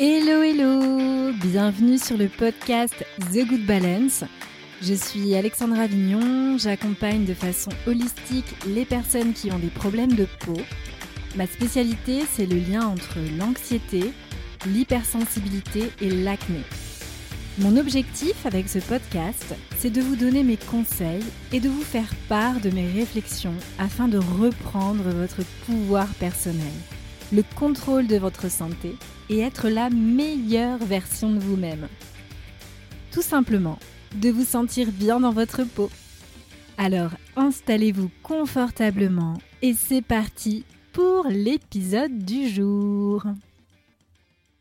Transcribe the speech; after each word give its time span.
Hello 0.00 0.44
hello 0.44 1.32
Bienvenue 1.42 1.98
sur 1.98 2.16
le 2.16 2.28
podcast 2.28 2.94
The 3.32 3.44
Good 3.44 3.66
Balance. 3.66 4.22
Je 4.80 4.94
suis 4.94 5.34
Alexandra 5.34 5.88
Vignon, 5.88 6.56
j'accompagne 6.56 7.24
de 7.24 7.34
façon 7.34 7.72
holistique 7.84 8.54
les 8.68 8.84
personnes 8.84 9.32
qui 9.32 9.50
ont 9.50 9.58
des 9.58 9.70
problèmes 9.70 10.12
de 10.12 10.28
peau. 10.38 10.56
Ma 11.34 11.48
spécialité, 11.48 12.20
c'est 12.32 12.46
le 12.46 12.60
lien 12.60 12.86
entre 12.86 13.18
l'anxiété, 13.40 14.12
l'hypersensibilité 14.66 15.90
et 16.00 16.10
l'acné. 16.10 16.60
Mon 17.58 17.76
objectif 17.76 18.46
avec 18.46 18.68
ce 18.68 18.78
podcast, 18.78 19.56
c'est 19.78 19.90
de 19.90 20.00
vous 20.00 20.14
donner 20.14 20.44
mes 20.44 20.58
conseils 20.58 21.24
et 21.52 21.58
de 21.58 21.68
vous 21.68 21.82
faire 21.82 22.14
part 22.28 22.60
de 22.60 22.70
mes 22.70 22.86
réflexions 22.86 23.56
afin 23.80 24.06
de 24.06 24.18
reprendre 24.18 25.02
votre 25.10 25.42
pouvoir 25.66 26.06
personnel, 26.20 26.72
le 27.32 27.42
contrôle 27.56 28.06
de 28.06 28.16
votre 28.16 28.50
santé 28.50 28.96
et 29.28 29.40
être 29.40 29.68
la 29.68 29.90
meilleure 29.90 30.78
version 30.78 31.30
de 31.30 31.38
vous-même. 31.38 31.88
Tout 33.12 33.22
simplement, 33.22 33.78
de 34.14 34.30
vous 34.30 34.44
sentir 34.44 34.90
bien 34.92 35.20
dans 35.20 35.32
votre 35.32 35.64
peau. 35.64 35.90
Alors 36.76 37.10
installez-vous 37.36 38.10
confortablement 38.22 39.34
et 39.62 39.74
c'est 39.74 40.02
parti 40.02 40.64
pour 40.92 41.26
l'épisode 41.28 42.18
du 42.18 42.48
jour. 42.48 43.24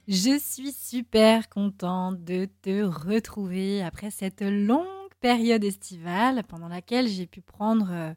Je 0.08 0.40
suis 0.40 0.72
super 0.72 1.50
contente 1.50 2.24
de 2.24 2.48
te 2.62 2.84
retrouver 2.84 3.84
après 3.84 4.10
cette 4.10 4.42
longue 4.42 4.86
période 5.20 5.64
estivale 5.64 6.44
pendant 6.48 6.70
laquelle 6.70 7.08
j'ai 7.08 7.28
pu 7.28 7.42
prendre 7.42 8.16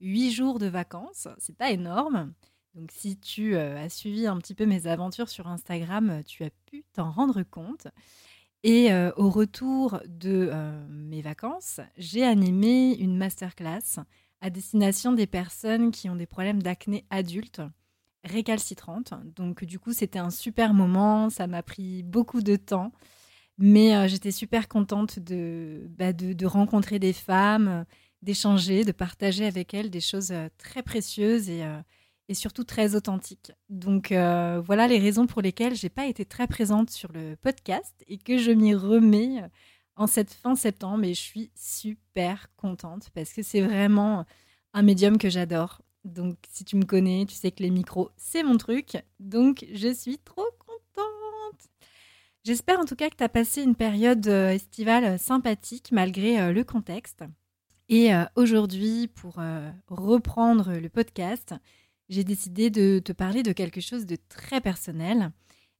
8 0.00 0.28
euh, 0.28 0.30
jours 0.30 0.58
de 0.58 0.66
vacances. 0.66 1.28
C'est 1.38 1.56
pas 1.56 1.70
énorme. 1.70 2.32
Donc 2.74 2.90
si 2.92 3.18
tu 3.18 3.54
euh, 3.54 3.78
as 3.78 3.88
suivi 3.88 4.26
un 4.26 4.38
petit 4.38 4.54
peu 4.54 4.66
mes 4.66 4.86
aventures 4.86 5.28
sur 5.28 5.46
Instagram, 5.46 6.10
euh, 6.10 6.22
tu 6.22 6.44
as 6.44 6.50
pu 6.66 6.84
t'en 6.92 7.10
rendre 7.10 7.42
compte. 7.42 7.88
Et 8.64 8.94
au 9.16 9.28
retour 9.28 9.98
de 10.06 10.52
mes 10.88 11.20
vacances, 11.20 11.80
j'ai 11.98 12.22
animé 12.22 12.94
une 12.94 13.16
masterclass 13.16 13.98
à 14.40 14.50
destination 14.50 15.10
des 15.12 15.26
personnes 15.26 15.90
qui 15.90 16.08
ont 16.08 16.14
des 16.14 16.26
problèmes 16.26 16.62
d'acné 16.62 17.04
adultes 17.10 17.60
récalcitrante. 18.24 19.14
Donc 19.36 19.64
du 19.64 19.78
coup, 19.78 19.92
c'était 19.92 20.18
un 20.18 20.30
super 20.30 20.74
moment, 20.74 21.30
ça 21.30 21.46
m'a 21.46 21.62
pris 21.62 22.02
beaucoup 22.02 22.40
de 22.40 22.56
temps, 22.56 22.92
mais 23.58 23.96
euh, 23.96 24.08
j'étais 24.08 24.30
super 24.30 24.68
contente 24.68 25.18
bah, 25.18 26.12
de, 26.12 26.32
de, 26.32 26.46
rencontrer 26.46 26.98
des 26.98 27.12
femmes, 27.12 27.84
d'échanger, 28.22 28.84
de 28.84 28.92
partager 28.92 29.46
avec 29.46 29.74
elles 29.74 29.90
des 29.90 30.00
choses 30.00 30.32
euh, 30.32 30.48
très 30.58 30.82
précieuses 30.82 31.48
et, 31.50 31.64
euh, 31.64 31.80
et 32.32 32.34
surtout 32.34 32.64
très 32.64 32.96
authentiques. 32.96 33.52
Donc 33.68 34.08
voilà 34.10 34.88
les 34.88 34.98
raisons 34.98 35.26
pour 35.26 35.42
lesquelles 35.42 35.76
j'ai 35.76 35.88
pas 35.88 36.06
été 36.06 36.24
très 36.24 36.48
présente 36.48 36.90
sur 36.90 37.12
le 37.12 37.36
podcast 37.36 37.94
et 38.08 38.18
que 38.18 38.38
je 38.38 38.50
m'y 38.50 38.74
remets 38.74 39.42
en 39.96 40.06
cette 40.06 40.32
fin 40.32 40.56
septembre 40.56 41.04
et 41.04 41.14
je 41.14 41.20
suis 41.20 41.50
super 41.54 42.48
contente 42.56 43.10
parce 43.14 43.32
que 43.32 43.42
c'est 43.42 43.60
vraiment 43.60 44.24
un 44.72 44.82
médium 44.82 45.18
que 45.18 45.30
j'adore. 45.30 45.80
Donc, 46.04 46.36
si 46.50 46.64
tu 46.64 46.76
me 46.76 46.84
connais, 46.84 47.26
tu 47.26 47.34
sais 47.34 47.52
que 47.52 47.62
les 47.62 47.70
micros, 47.70 48.10
c'est 48.16 48.42
mon 48.42 48.56
truc. 48.56 48.96
Donc, 49.20 49.64
je 49.72 49.92
suis 49.92 50.18
trop 50.18 50.48
contente. 50.58 51.68
J'espère 52.44 52.80
en 52.80 52.84
tout 52.84 52.96
cas 52.96 53.08
que 53.08 53.16
tu 53.16 53.22
as 53.22 53.28
passé 53.28 53.62
une 53.62 53.76
période 53.76 54.26
euh, 54.26 54.50
estivale 54.50 55.18
sympathique 55.18 55.90
malgré 55.92 56.40
euh, 56.40 56.52
le 56.52 56.64
contexte. 56.64 57.22
Et 57.88 58.12
euh, 58.12 58.24
aujourd'hui, 58.34 59.06
pour 59.06 59.36
reprendre 59.88 60.72
le 60.72 60.88
podcast, 60.88 61.54
j'ai 62.08 62.24
décidé 62.24 62.70
de 62.70 62.98
te 62.98 63.12
parler 63.12 63.42
de 63.42 63.52
quelque 63.52 63.80
chose 63.80 64.06
de 64.06 64.16
très 64.28 64.60
personnel 64.60 65.32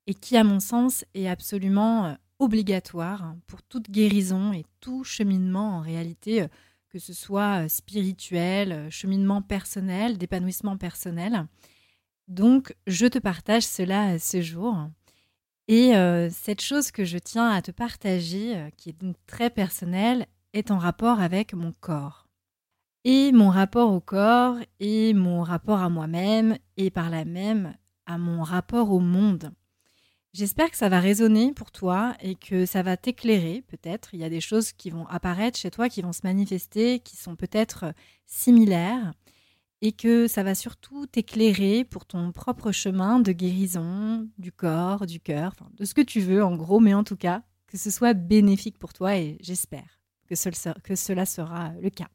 et 0.06 0.14
qui, 0.14 0.36
à 0.36 0.44
mon 0.44 0.60
sens, 0.60 1.04
est 1.14 1.28
absolument 1.28 2.16
obligatoire 2.38 3.36
pour 3.46 3.62
toute 3.62 3.90
guérison 3.90 4.52
et 4.52 4.64
tout 4.80 5.04
cheminement 5.04 5.76
en 5.76 5.80
réalité 5.80 6.48
que 6.92 6.98
ce 6.98 7.14
soit 7.14 7.64
euh, 7.64 7.68
spirituel, 7.68 8.72
euh, 8.72 8.90
cheminement 8.90 9.40
personnel, 9.40 10.18
d'épanouissement 10.18 10.76
personnel. 10.76 11.46
Donc, 12.28 12.74
je 12.86 13.06
te 13.06 13.18
partage 13.18 13.62
cela 13.62 14.12
euh, 14.12 14.18
ce 14.18 14.42
jour. 14.42 14.76
Et 15.68 15.92
cette 16.30 16.60
chose 16.60 16.90
que 16.90 17.04
je 17.04 17.16
tiens 17.16 17.48
à 17.48 17.62
te 17.62 17.70
partager, 17.70 18.68
qui 18.76 18.90
est 18.90 19.00
donc 19.00 19.16
très 19.26 19.48
personnelle, 19.48 20.26
est 20.52 20.70
en 20.72 20.76
rapport 20.76 21.20
avec 21.20 21.54
mon 21.54 21.72
corps. 21.80 22.21
Et 23.04 23.32
mon 23.32 23.50
rapport 23.50 23.92
au 23.92 24.00
corps, 24.00 24.56
et 24.78 25.12
mon 25.12 25.42
rapport 25.42 25.80
à 25.80 25.88
moi-même, 25.88 26.56
et 26.76 26.90
par 26.90 27.10
là 27.10 27.24
même 27.24 27.74
à 28.06 28.18
mon 28.18 28.42
rapport 28.42 28.92
au 28.92 29.00
monde. 29.00 29.52
J'espère 30.32 30.70
que 30.70 30.78
ça 30.78 30.88
va 30.88 30.98
résonner 30.98 31.52
pour 31.52 31.70
toi 31.72 32.14
et 32.20 32.36
que 32.36 32.64
ça 32.64 32.82
va 32.82 32.96
t'éclairer 32.96 33.62
peut-être. 33.68 34.14
Il 34.14 34.20
y 34.20 34.24
a 34.24 34.30
des 34.30 34.40
choses 34.40 34.72
qui 34.72 34.88
vont 34.88 35.06
apparaître 35.08 35.58
chez 35.58 35.70
toi, 35.70 35.90
qui 35.90 36.00
vont 36.00 36.12
se 36.12 36.22
manifester, 36.24 37.00
qui 37.00 37.16
sont 37.16 37.36
peut-être 37.36 37.84
euh, 37.84 37.92
similaires 38.26 39.12
et 39.82 39.92
que 39.92 40.28
ça 40.28 40.42
va 40.42 40.54
surtout 40.54 41.06
t'éclairer 41.06 41.84
pour 41.84 42.06
ton 42.06 42.32
propre 42.32 42.72
chemin 42.72 43.20
de 43.20 43.32
guérison 43.32 44.28
du 44.38 44.52
corps, 44.52 45.04
du 45.06 45.20
cœur, 45.20 45.54
de 45.74 45.84
ce 45.84 45.92
que 45.92 46.00
tu 46.00 46.20
veux 46.20 46.42
en 46.42 46.56
gros, 46.56 46.80
mais 46.80 46.94
en 46.94 47.04
tout 47.04 47.16
cas 47.16 47.42
que 47.66 47.76
ce 47.76 47.90
soit 47.90 48.14
bénéfique 48.14 48.78
pour 48.78 48.92
toi 48.94 49.16
et 49.16 49.36
j'espère 49.40 50.00
que, 50.28 50.34
que 50.80 50.94
cela 50.94 51.26
sera 51.26 51.72
le 51.80 51.90
cas. 51.90 52.08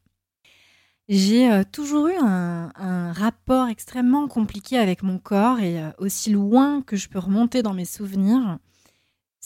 J'ai 1.08 1.50
euh, 1.50 1.62
toujours 1.64 2.08
eu 2.08 2.16
un, 2.20 3.12
rapport 3.12 3.68
extrêmement 3.68 4.28
compliqué 4.28 4.76
avec 4.76 5.02
mon 5.02 5.18
corps 5.18 5.58
et 5.58 5.82
euh, 5.82 5.90
aussi 5.96 6.30
loin 6.30 6.82
que 6.82 6.96
je 6.96 7.08
peux 7.08 7.18
remonter 7.18 7.62
dans 7.62 7.72
mes 7.72 7.86
souvenirs, 7.86 8.58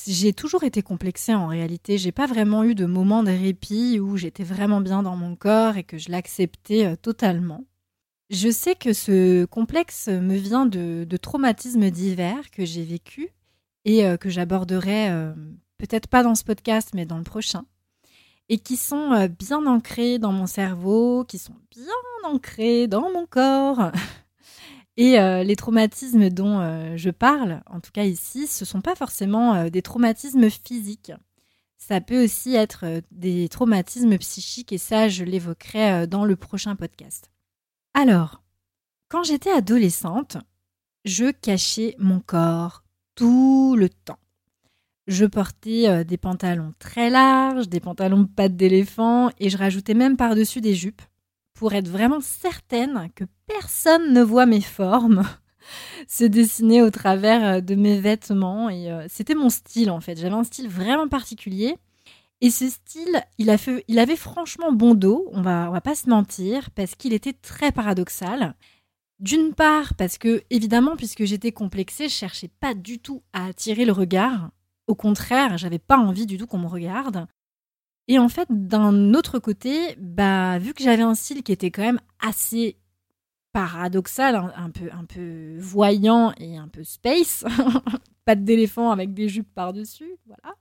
j'ai 0.09 0.33
toujours 0.33 0.65
été 0.65 0.83
complexée 0.83 1.35
en 1.35 1.47
réalité. 1.47 1.99
J'ai 1.99 2.11
pas 2.11 2.27
vraiment 2.27 2.65
eu 2.65 2.75
de 2.75 2.85
moment 2.85 3.23
de 3.23 3.31
répit 3.31 4.01
où 4.01 4.17
j'étais 4.17 4.43
vraiment 4.43 4.81
bien 4.81 5.05
dans 5.05 5.15
mon 5.15 5.37
corps 5.37 5.77
et 5.77 5.85
que 5.85 5.99
je 5.99 6.11
l'acceptais 6.11 6.87
euh, 6.87 6.97
totalement. 6.97 7.65
Je 8.31 8.51
sais 8.51 8.75
que 8.75 8.93
ce 8.93 9.45
complexe 9.45 10.09
me 10.09 10.35
vient 10.35 10.67
de, 10.67 11.05
de 11.09 11.17
traumatismes 11.17 11.91
divers 11.91 12.51
que 12.51 12.65
j'ai 12.65 12.83
vécus 12.83 13.29
et 13.85 14.05
que 14.19 14.31
j'aborderai 14.31 15.11
peut-être 15.77 16.07
pas 16.07 16.23
dans 16.23 16.35
ce 16.35 16.45
podcast 16.45 16.93
mais 16.95 17.05
dans 17.05 17.19
le 17.19 17.25
prochain 17.25 17.67
et 18.53 18.59
qui 18.59 18.77
sont 18.77 19.13
euh, 19.13 19.29
bien 19.29 19.65
ancrés 19.67 20.19
dans 20.19 20.31
mon 20.31 20.47
cerveau, 20.47 21.25
qui 21.25 21.39
sont 21.39 21.57
bien 21.71 21.87
ancrés 22.23 22.87
dans 22.87 23.11
mon 23.11 23.27
corps. 23.27 23.91
Et 24.99 25.19
euh, 25.19 25.43
les 25.43 25.57
traumatismes 25.57 26.29
dont 26.29 26.61
euh, 26.61 26.99
je 26.99 27.09
parle, 27.09 27.63
en 27.65 27.81
tout 27.81 27.93
cas 27.93 28.05
ici, 28.05 28.47
ce 28.47 28.65
ne 28.65 28.67
sont 28.67 28.83
pas 28.83 28.95
forcément 28.95 29.71
des 29.71 29.81
traumatismes 29.81 30.51
physiques. 30.51 31.13
Ça 31.79 32.03
peut 32.03 32.23
aussi 32.23 32.55
être 32.55 32.85
des 33.11 33.49
traumatismes 33.49 34.19
psychiques 34.19 34.71
et 34.71 34.79
ça, 34.79 35.09
je 35.09 35.25
l'évoquerai 35.25 36.07
dans 36.07 36.27
le 36.27 36.37
prochain 36.37 36.77
podcast. 36.77 37.31
Alors, 37.95 38.43
quand 39.09 39.23
j'étais 39.23 39.51
adolescente, 39.51 40.37
je 41.07 41.31
cachais 41.31 41.97
mon 41.99 42.21
corps 42.21 42.85
tout 43.15 43.77
le 43.79 43.89
temps. 43.89 44.22
Je 45.09 45.27
portais 45.27 45.89
euh, 45.89 46.05
des 46.05 46.17
pantalons 46.17 46.75
très 46.79 47.11
larges, 47.11 47.69
des 47.69 47.81
pantalons 47.81 48.25
pattes 48.25 48.57
d'éléphant 48.57 49.31
et 49.41 49.51
je 49.51 49.59
rajoutais 49.59 49.95
même 49.95 50.17
par-dessus 50.17 50.61
des 50.61 50.75
jupes 50.75 51.03
pour 51.55 51.75
être 51.75 51.89
vraiment 51.89 52.21
certaine 52.21 53.09
que 53.15 53.25
personne 53.47 54.13
ne 54.13 54.23
voit 54.23 54.47
mes 54.47 54.61
formes 54.61 55.25
se 56.09 56.25
dessiner 56.25 56.83
au 56.83 56.91
travers 56.91 57.45
euh, 57.45 57.61
de 57.61 57.75
mes 57.75 58.01
vêtements. 58.01 58.71
Et 58.71 58.91
euh, 58.91 59.07
c'était 59.09 59.35
mon 59.35 59.51
style 59.51 59.91
en 59.91 60.01
fait. 60.01 60.17
J'avais 60.17 60.35
un 60.35 60.45
style 60.45 60.69
vraiment 60.69 61.09
particulier. 61.09 61.77
Et 62.41 62.51
ce 62.51 62.69
style, 62.69 63.23
il, 63.39 63.51
a 63.51 63.59
fait, 63.59 63.85
il 63.87 64.01
avait 64.01 64.17
franchement 64.17 64.73
bon 64.73 64.95
dos, 64.95 65.29
on 65.33 65.43
va, 65.43 65.69
on 65.69 65.73
va 65.73 65.81
pas 65.81 65.95
se 65.95 66.11
mentir, 66.11 66.71
parce 66.73 66.97
qu'il 66.97 67.13
était 67.13 67.33
très 67.33 67.71
paradoxal. 67.71 68.57
D'une 69.21 69.55
part, 69.55 69.95
parce 69.95 70.19
que, 70.19 70.43
évidemment, 70.51 70.97
puisque 70.97 71.25
j'étais 71.25 71.53
complexée, 71.53 72.09
je 72.09 72.15
cherchais 72.15 72.51
pas 72.59 72.75
du 72.75 72.99
tout 72.99 73.23
à 73.33 73.47
attirer 73.47 73.85
le 73.85 73.93
regard. 73.93 74.51
Au 74.87 74.95
contraire, 74.95 75.59
j'avais 75.59 75.79
pas 75.79 75.99
envie 75.99 76.27
du 76.27 76.39
tout 76.39 76.47
qu'on 76.47 76.59
me 76.59 76.67
regarde. 76.67 77.27
Et 78.09 78.19
en 78.19 78.29
fait, 78.29 78.49
d'un 78.51 79.15
autre 79.15 79.39
côté, 79.39 79.97
bah, 79.99 80.59
vu 80.59 80.75
que 80.75 80.83
j'avais 80.83 81.03
un 81.03 81.15
style 81.15 81.43
qui 81.43 81.53
était 81.53 81.71
quand 81.71 81.83
même 81.83 82.01
assez 82.21 82.77
paradoxal, 83.53 84.35
un, 84.57 84.71
peu, 85.05 85.59
voyant 85.59 86.33
et 86.39 86.57
un 86.57 86.69
peu 86.69 86.85
space, 86.85 87.45
pas 88.25 88.35
d'éléphant 88.35 88.91
avec 88.91 89.15
des 89.15 89.29
jupes 89.29 89.53
par-dessus, 89.55 90.17
voilà. 90.27 90.57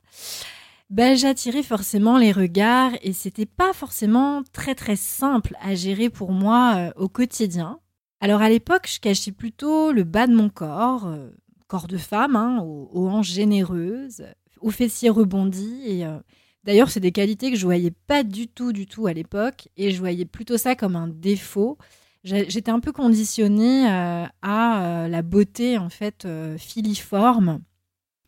Bah, 0.89 1.15
j'attirais 1.15 1.63
forcément 1.63 2.17
les 2.17 2.33
regards 2.33 2.91
et 3.01 3.13
c'était 3.13 3.45
pas 3.45 3.71
forcément 3.71 4.43
très 4.51 4.75
très 4.75 4.97
simple 4.97 5.55
à 5.61 5.73
gérer 5.73 6.09
pour 6.09 6.33
moi 6.33 6.75
euh, 6.75 6.91
au 6.97 7.07
quotidien. 7.07 7.79
Alors 8.19 8.41
à 8.41 8.49
l'époque, 8.49 8.89
je 8.93 8.99
cachais 8.99 9.31
plutôt 9.31 9.93
le 9.93 10.03
bas 10.03 10.27
de 10.27 10.35
mon 10.35 10.49
corps, 10.49 11.07
euh, 11.07 11.29
corps 11.71 11.87
de 11.87 11.97
femme, 11.97 12.35
hein, 12.35 12.59
aux, 12.61 13.07
hanches 13.07 13.31
généreuses, 13.31 14.25
aux 14.59 14.71
fessiers 14.71 15.09
rebondis. 15.09 15.81
Et 15.85 16.05
euh, 16.05 16.17
d'ailleurs, 16.65 16.89
c'est 16.89 16.99
des 16.99 17.13
qualités 17.13 17.49
que 17.49 17.55
je 17.55 17.63
voyais 17.63 17.93
pas 18.07 18.23
du 18.23 18.49
tout, 18.49 18.73
du 18.73 18.87
tout 18.87 19.07
à 19.07 19.13
l'époque, 19.13 19.69
et 19.77 19.91
je 19.91 19.99
voyais 19.99 20.25
plutôt 20.25 20.57
ça 20.57 20.75
comme 20.75 20.97
un 20.97 21.07
défaut. 21.07 21.77
J'étais 22.25 22.71
un 22.71 22.81
peu 22.81 22.91
conditionnée 22.91 23.89
euh, 23.89 24.25
à 24.41 24.83
euh, 24.83 25.07
la 25.07 25.21
beauté 25.21 25.77
en 25.77 25.89
fait 25.89 26.27
filiforme 26.57 27.61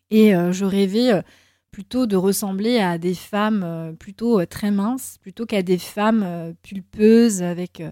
Et 0.09 0.31
je 0.31 0.63
rêvais 0.65 1.21
plutôt 1.69 2.05
de 2.05 2.15
ressembler 2.15 2.79
à 2.79 2.97
des 2.97 3.13
femmes 3.13 3.93
plutôt 3.99 4.45
très 4.45 4.71
minces, 4.71 5.17
plutôt 5.21 5.45
qu'à 5.45 5.63
des 5.63 5.77
femmes 5.77 6.55
pulpeuses 6.63 7.43
avec 7.43 7.83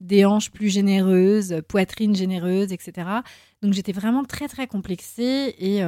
des 0.00 0.24
hanches 0.24 0.50
plus 0.50 0.68
généreuses, 0.68 1.62
poitrine 1.68 2.14
généreuse, 2.14 2.72
etc. 2.72 3.08
Donc 3.62 3.72
j'étais 3.72 3.92
vraiment 3.92 4.24
très 4.24 4.48
très 4.48 4.66
complexée 4.66 5.54
et, 5.58 5.82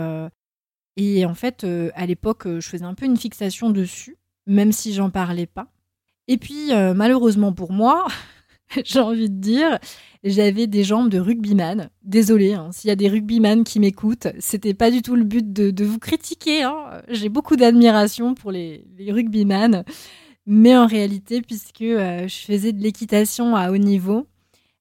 et 0.96 1.26
en 1.26 1.34
fait 1.34 1.66
à 1.94 2.06
l'époque 2.06 2.44
je 2.46 2.68
faisais 2.68 2.84
un 2.84 2.94
peu 2.94 3.04
une 3.06 3.16
fixation 3.16 3.70
dessus, 3.70 4.16
même 4.46 4.72
si 4.72 4.94
j'en 4.94 5.10
parlais 5.10 5.46
pas. 5.46 5.68
Et 6.26 6.38
puis 6.38 6.70
malheureusement 6.94 7.52
pour 7.52 7.72
moi, 7.72 8.06
j'ai 8.84 9.00
envie 9.00 9.30
de 9.30 9.40
dire, 9.40 9.78
j'avais 10.24 10.66
des 10.66 10.84
jambes 10.84 11.08
de 11.08 11.18
rugbyman. 11.18 11.90
Désolée, 12.02 12.54
hein, 12.54 12.70
s'il 12.72 12.88
y 12.88 12.90
a 12.90 12.96
des 12.96 13.08
rugbyman 13.08 13.64
qui 13.64 13.80
m'écoutent, 13.80 14.28
c'était 14.38 14.74
pas 14.74 14.90
du 14.90 15.02
tout 15.02 15.16
le 15.16 15.24
but 15.24 15.52
de, 15.52 15.84
vous 15.84 15.98
critiquer. 15.98 16.62
Hein. 16.62 17.02
J'ai 17.08 17.28
beaucoup 17.28 17.56
d'admiration 17.56 18.34
pour 18.34 18.50
les, 18.50 18.84
les 18.96 19.12
rugbyman. 19.12 19.84
Mais 20.50 20.74
en 20.74 20.86
réalité, 20.86 21.42
puisque 21.42 21.82
euh, 21.82 22.26
je 22.26 22.36
faisais 22.36 22.72
de 22.72 22.82
l'équitation 22.82 23.54
à 23.54 23.70
haut 23.70 23.76
niveau, 23.76 24.26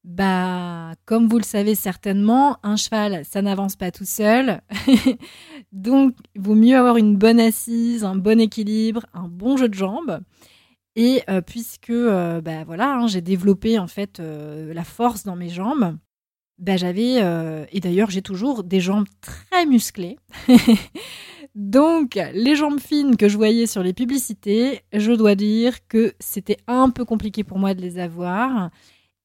bah, 0.06 0.94
comme 1.04 1.28
vous 1.28 1.38
le 1.38 1.44
savez 1.44 1.76
certainement, 1.76 2.58
un 2.64 2.78
cheval, 2.78 3.26
ça 3.26 3.42
n'avance 3.42 3.76
pas 3.76 3.92
tout 3.92 4.06
seul. 4.06 4.62
Donc, 5.74 6.16
il 6.36 6.42
vaut 6.42 6.56
mieux 6.56 6.78
avoir 6.78 6.96
une 6.96 7.18
bonne 7.18 7.42
assise, 7.42 8.06
un 8.06 8.16
bon 8.16 8.40
équilibre, 8.40 9.06
un 9.14 9.28
bon 9.28 9.58
jeu 9.58 9.68
de 9.68 9.74
jambes. 9.74 10.22
Et 10.96 11.22
euh, 11.30 11.42
puisque 11.42 11.90
euh, 11.90 12.40
bah, 12.40 12.64
voilà, 12.64 12.94
hein, 12.94 13.08
j'ai 13.08 13.22
développé 13.22 13.78
en 13.78 13.88
fait 13.88 14.22
la 14.22 14.86
force 14.86 15.26
dans 15.26 15.36
mes 15.36 15.50
jambes, 15.50 15.98
bah, 16.60 16.78
j'avais 16.78 17.16
et 17.74 17.80
d'ailleurs 17.82 18.10
j'ai 18.10 18.22
toujours 18.22 18.64
des 18.64 18.80
jambes 18.80 19.08
très 19.20 19.66
musclées. 19.66 20.18
Donc 21.58 22.20
les 22.36 22.56
jambes 22.56 22.80
fines 22.80 23.18
que 23.18 23.28
je 23.28 23.36
voyais 23.36 23.66
sur 23.66 23.82
les 23.82 23.92
publicités, 23.92 24.82
je 24.94 25.12
dois 25.12 25.34
dire 25.34 25.88
que 25.88 26.14
c'était 26.20 26.58
un 26.68 26.92
peu 26.92 27.04
compliqué 27.04 27.44
pour 27.44 27.58
moi 27.58 27.74
de 27.74 27.82
les 27.82 27.98
avoir. 27.98 28.70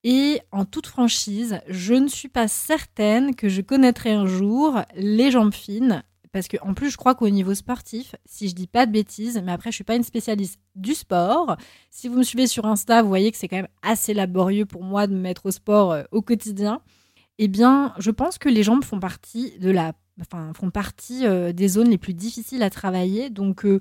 Et 0.02 0.40
en 0.50 0.64
toute 0.64 0.86
franchise, 0.86 1.60
je 1.68 1.92
ne 1.92 2.08
suis 2.08 2.30
pas 2.30 2.48
certaine 2.48 3.34
que 3.34 3.50
je 3.50 3.60
connaîtrai 3.60 4.12
un 4.12 4.24
jour 4.24 4.80
les 4.94 5.30
jambes 5.30 5.52
fines 5.52 6.04
parce 6.32 6.48
que 6.48 6.56
en 6.62 6.72
plus 6.72 6.88
je 6.88 6.96
crois 6.96 7.14
qu'au 7.14 7.28
niveau 7.28 7.52
sportif, 7.52 8.14
si 8.24 8.48
je 8.48 8.54
dis 8.54 8.66
pas 8.66 8.86
de 8.86 8.92
bêtises, 8.92 9.38
mais 9.44 9.52
après 9.52 9.70
je 9.70 9.74
suis 9.74 9.84
pas 9.84 9.96
une 9.96 10.02
spécialiste 10.02 10.58
du 10.74 10.94
sport. 10.94 11.58
Si 11.90 12.08
vous 12.08 12.16
me 12.16 12.22
suivez 12.22 12.46
sur 12.46 12.64
Insta, 12.64 13.02
vous 13.02 13.08
voyez 13.08 13.30
que 13.30 13.36
c'est 13.36 13.46
quand 13.46 13.56
même 13.56 13.68
assez 13.82 14.14
laborieux 14.14 14.64
pour 14.64 14.84
moi 14.84 15.06
de 15.06 15.12
me 15.12 15.20
mettre 15.20 15.44
au 15.44 15.50
sport 15.50 15.92
euh, 15.92 16.04
au 16.12 16.22
quotidien. 16.22 16.80
Eh 17.36 17.48
bien, 17.48 17.92
je 17.98 18.10
pense 18.10 18.38
que 18.38 18.48
les 18.48 18.62
jambes 18.62 18.84
font 18.84 19.00
partie 19.00 19.58
de 19.58 19.70
la, 19.70 19.92
font 20.24 20.70
partie 20.70 21.26
euh, 21.26 21.52
des 21.52 21.68
zones 21.68 21.90
les 21.90 21.98
plus 21.98 22.14
difficiles 22.14 22.62
à 22.62 22.70
travailler. 22.70 23.30
Donc 23.30 23.64
euh, 23.64 23.78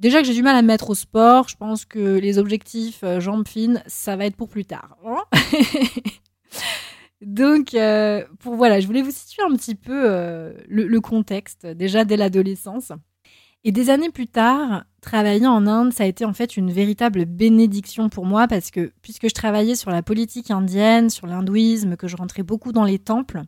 Déjà 0.00 0.20
que 0.20 0.26
j'ai 0.26 0.34
du 0.34 0.42
mal 0.42 0.56
à 0.56 0.62
me 0.62 0.66
mettre 0.66 0.90
au 0.90 0.94
sport, 0.96 1.48
je 1.48 1.56
pense 1.56 1.84
que 1.84 2.18
les 2.18 2.38
objectifs 2.38 3.04
jambes 3.20 3.46
fines, 3.46 3.80
ça 3.86 4.16
va 4.16 4.26
être 4.26 4.34
pour 4.34 4.48
plus 4.48 4.64
tard. 4.64 4.96
Hein 5.06 5.22
Donc, 7.24 7.74
euh, 7.74 8.22
pour 8.38 8.54
voilà, 8.54 8.80
je 8.80 8.86
voulais 8.86 9.02
vous 9.02 9.10
situer 9.10 9.42
un 9.42 9.54
petit 9.54 9.74
peu 9.74 10.02
euh, 10.04 10.52
le, 10.68 11.00
contexte, 11.00 11.66
déjà 11.66 12.04
dès 12.04 12.16
l'adolescence. 12.16 12.92
Et 13.64 13.72
des 13.72 13.88
années 13.88 14.10
plus 14.10 14.26
tard, 14.26 14.84
travailler 15.00 15.46
en 15.46 15.66
Inde, 15.66 15.92
ça 15.94 16.04
a 16.04 16.06
été 16.06 16.26
en 16.26 16.34
fait 16.34 16.58
une 16.58 16.70
véritable 16.70 17.24
bénédiction 17.24 18.10
pour 18.10 18.26
moi 18.26 18.46
parce 18.46 18.70
que 18.70 18.92
puisque 19.00 19.26
je 19.26 19.32
travaillais 19.32 19.74
sur 19.74 19.90
la 19.90 20.02
politique 20.02 20.50
indienne, 20.50 21.08
sur 21.08 21.26
l'hindouisme, 21.26 21.96
que 21.96 22.06
je 22.06 22.16
rentrais 22.16 22.42
beaucoup 22.42 22.72
dans 22.72 22.84
les 22.84 22.98
temples, 22.98 23.42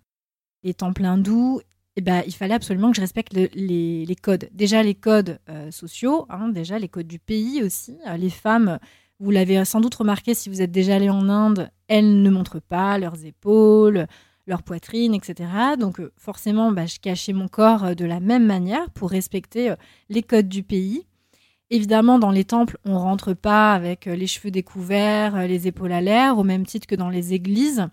les 0.62 0.72
temples 0.72 1.04
hindous, 1.04 1.60
eh 1.96 2.02
ben, 2.02 2.22
il 2.26 2.34
fallait 2.34 2.54
absolument 2.54 2.90
que 2.90 2.96
je 2.96 3.00
respecte 3.00 3.32
les, 3.32 4.16
codes. 4.20 4.48
Déjà 4.52 4.82
les 4.82 4.94
codes 4.94 5.38
euh, 5.48 5.70
sociaux, 5.70 6.26
hein, 6.28 6.48
déjà 6.48 6.78
les 6.78 6.88
codes 6.88 7.06
du 7.06 7.18
pays 7.18 7.62
aussi. 7.62 7.96
Les 8.18 8.30
femmes 8.30 8.78
vous 9.18 9.30
l'avez 9.30 9.64
sans 9.64 9.80
doute 9.80 9.94
remarqué 9.94 10.34
si 10.34 10.50
vous 10.50 10.60
êtes 10.60 10.70
déjà 10.70 10.96
allé 10.96 11.08
en 11.08 11.28
Inde, 11.28 11.70
elles 11.88 12.20
ne 12.20 12.28
montrent 12.30 12.60
pas 12.60 12.98
leurs 12.98 13.24
épaules, 13.24 14.06
leur 14.46 14.62
poitrine, 14.62 15.14
etc. 15.14 15.48
Donc 15.78 16.00
euh, 16.00 16.12
forcément, 16.16 16.72
bah, 16.72 16.86
je 16.86 16.98
cachais 16.98 17.32
mon 17.32 17.48
corps 17.48 17.84
euh, 17.84 17.94
de 17.94 18.04
la 18.04 18.20
même 18.20 18.46
manière 18.46 18.90
pour 18.90 19.10
respecter 19.10 19.70
euh, 19.70 19.76
les 20.08 20.22
codes 20.22 20.48
du 20.48 20.62
pays. 20.62 21.06
Évidemment, 21.70 22.18
dans 22.18 22.30
les 22.30 22.44
temples, 22.44 22.78
on 22.84 22.98
rentre 22.98 23.34
pas 23.34 23.72
avec 23.72 24.04
les 24.04 24.28
cheveux 24.28 24.52
découverts, 24.52 25.48
les 25.48 25.66
épaules 25.66 25.90
à 25.90 26.00
l'air, 26.00 26.38
au 26.38 26.44
même 26.44 26.64
titre 26.64 26.86
que 26.86 26.94
dans 26.94 27.10
les 27.10 27.34
églises. 27.34 27.88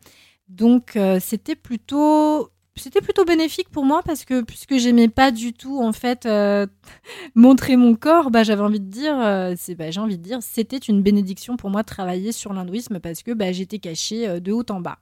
Donc 0.48 0.96
c'était 1.20 1.56
plutôt 1.56 2.52
c'était 2.76 3.02
plutôt 3.02 3.24
bénéfique 3.24 3.70
pour 3.70 3.86
moi 3.86 4.02
parce 4.04 4.26
que 4.26 4.42
puisque 4.42 4.78
j'aimais 4.78 5.08
pas 5.08 5.32
du 5.32 5.54
tout 5.54 5.80
en 5.80 5.94
fait 5.94 6.26
euh, 6.26 6.66
montrer 7.36 7.76
mon 7.76 7.96
corps, 7.96 8.32
bah, 8.32 8.44
j'avais 8.44 8.64
envie 8.64 8.80
de 8.80 8.90
dire, 8.90 9.20
euh, 9.20 9.54
c'est 9.58 9.76
bah, 9.76 9.92
j'ai 9.92 10.00
envie 10.00 10.18
de 10.18 10.24
dire, 10.24 10.40
c'était 10.42 10.78
une 10.78 11.02
bénédiction 11.02 11.56
pour 11.56 11.70
moi 11.70 11.84
de 11.84 11.88
travailler 11.88 12.32
sur 12.32 12.54
l'hindouisme 12.54 13.00
parce 13.00 13.22
que 13.22 13.32
bah, 13.32 13.52
j'étais 13.52 13.80
cachée 13.80 14.28
euh, 14.28 14.40
de 14.40 14.52
haut 14.52 14.66
en 14.70 14.82
bas. 14.82 15.00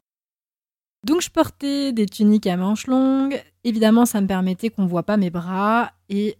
Donc 1.05 1.21
je 1.21 1.31
portais 1.31 1.93
des 1.93 2.05
tuniques 2.05 2.45
à 2.45 2.57
manches 2.57 2.87
longues. 2.87 3.41
Évidemment, 3.63 4.05
ça 4.05 4.21
me 4.21 4.27
permettait 4.27 4.69
qu'on 4.69 4.83
ne 4.83 4.87
voit 4.87 5.03
pas 5.03 5.17
mes 5.17 5.31
bras. 5.31 5.93
Et 6.09 6.37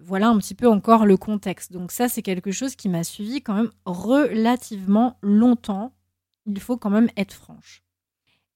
voilà 0.00 0.28
un 0.28 0.38
petit 0.38 0.54
peu 0.54 0.66
encore 0.66 1.06
le 1.06 1.16
contexte. 1.16 1.70
Donc 1.70 1.92
ça, 1.92 2.08
c'est 2.08 2.22
quelque 2.22 2.50
chose 2.50 2.74
qui 2.74 2.88
m'a 2.88 3.04
suivi 3.04 3.40
quand 3.40 3.54
même 3.54 3.70
relativement 3.84 5.16
longtemps. 5.22 5.92
Il 6.46 6.58
faut 6.58 6.76
quand 6.76 6.90
même 6.90 7.08
être 7.16 7.34
franche. 7.34 7.84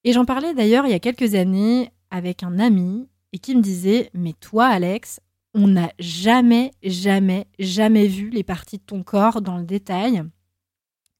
Et 0.03 0.11
j'en 0.11 0.25
parlais 0.25 0.53
d'ailleurs 0.53 0.85
il 0.85 0.91
y 0.91 0.95
a 0.95 0.99
quelques 0.99 1.35
années 1.35 1.91
avec 2.11 2.43
un 2.43 2.59
ami 2.59 3.07
et 3.33 3.39
qui 3.39 3.55
me 3.55 3.61
disait 3.61 4.09
Mais 4.13 4.33
toi, 4.33 4.67
Alex, 4.67 5.19
on 5.53 5.67
n'a 5.67 5.91
jamais, 5.99 6.71
jamais, 6.83 7.47
jamais 7.57 8.07
vu 8.07 8.29
les 8.29 8.43
parties 8.43 8.77
de 8.77 8.83
ton 8.83 9.03
corps 9.03 9.41
dans 9.41 9.57
le 9.57 9.65
détail. 9.65 10.23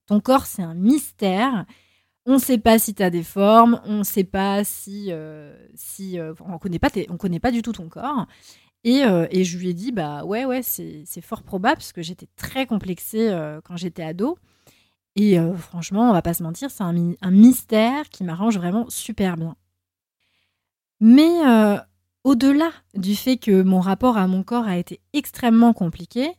Ton 0.07 0.19
corps, 0.19 0.45
c'est 0.45 0.63
un 0.63 0.75
mystère. 0.75 1.65
On 2.25 2.33
ne 2.33 2.39
sait 2.39 2.57
pas 2.57 2.77
si 2.77 2.93
tu 2.93 3.01
as 3.01 3.09
des 3.09 3.23
formes, 3.23 3.81
on 3.85 3.99
ne 3.99 4.03
sait 4.03 4.23
pas 4.23 4.63
si. 4.63 5.07
Euh, 5.09 5.55
si 5.73 6.19
euh, 6.19 6.33
on 6.41 6.53
ne 6.53 6.57
connaît, 6.57 7.39
pas 7.39 7.51
du 7.51 7.61
tout 7.61 7.71
ton 7.71 7.89
corps. 7.89 8.27
Et, 8.83 9.03
euh, 9.03 9.27
et, 9.31 9.43
je 9.43 9.57
lui 9.57 9.69
ai 9.69 9.73
dit 9.73 9.91
Bah 9.91 10.23
ouais, 10.25 10.45
ouais, 10.45 10.61
c'est 10.61 11.21
fort 11.21 11.43
probable, 11.43 11.77
parce 11.77 11.91
que 11.91 12.01
j'étais 12.01 12.27
très 12.35 12.65
complexée 12.65 13.35
quand 13.65 13.77
j'étais 13.77 14.03
ado. 14.03 14.37
Et 15.15 15.37
franchement, 15.57 16.09
on 16.09 16.13
va 16.13 16.21
pas 16.21 16.33
se 16.33 16.43
mentir, 16.43 16.71
c'est 16.71 16.83
un, 16.83 17.13
un, 17.21 17.31
mystère 17.31 18.09
qui 18.09 18.23
m'arrange 18.23 18.57
vraiment 18.57 18.85
super 18.89 19.35
bien. 19.35 19.55
Mais 20.99 21.47
euh, 21.47 21.77
au-delà 22.23 22.71
du 22.95 23.15
fait 23.15 23.37
que 23.37 23.61
mon 23.61 23.79
rapport 23.79 24.17
à 24.17 24.27
mon 24.27 24.43
corps 24.43 24.67
a 24.67 24.77
été 24.77 24.99
extrêmement 25.13 25.73
compliqué, 25.73 26.31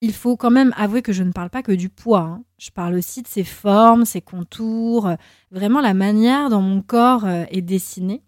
il 0.00 0.12
faut 0.12 0.36
quand 0.36 0.50
même 0.50 0.74
avouer 0.76 1.02
que 1.02 1.12
je 1.12 1.22
ne 1.22 1.32
parle 1.32 1.50
pas 1.50 1.62
que 1.62 1.72
du 1.72 1.88
poids. 1.88 2.20
Hein. 2.20 2.44
Je 2.58 2.70
parle 2.70 2.94
aussi 2.94 3.22
de 3.22 3.28
ses 3.28 3.44
formes, 3.44 4.04
ses 4.04 4.22
contours, 4.22 5.10
vraiment 5.50 5.80
la 5.80 5.94
manière 5.94 6.48
dont 6.48 6.62
mon 6.62 6.82
corps 6.82 7.26
euh, 7.26 7.44
est 7.50 7.62
dessiné. 7.62 8.22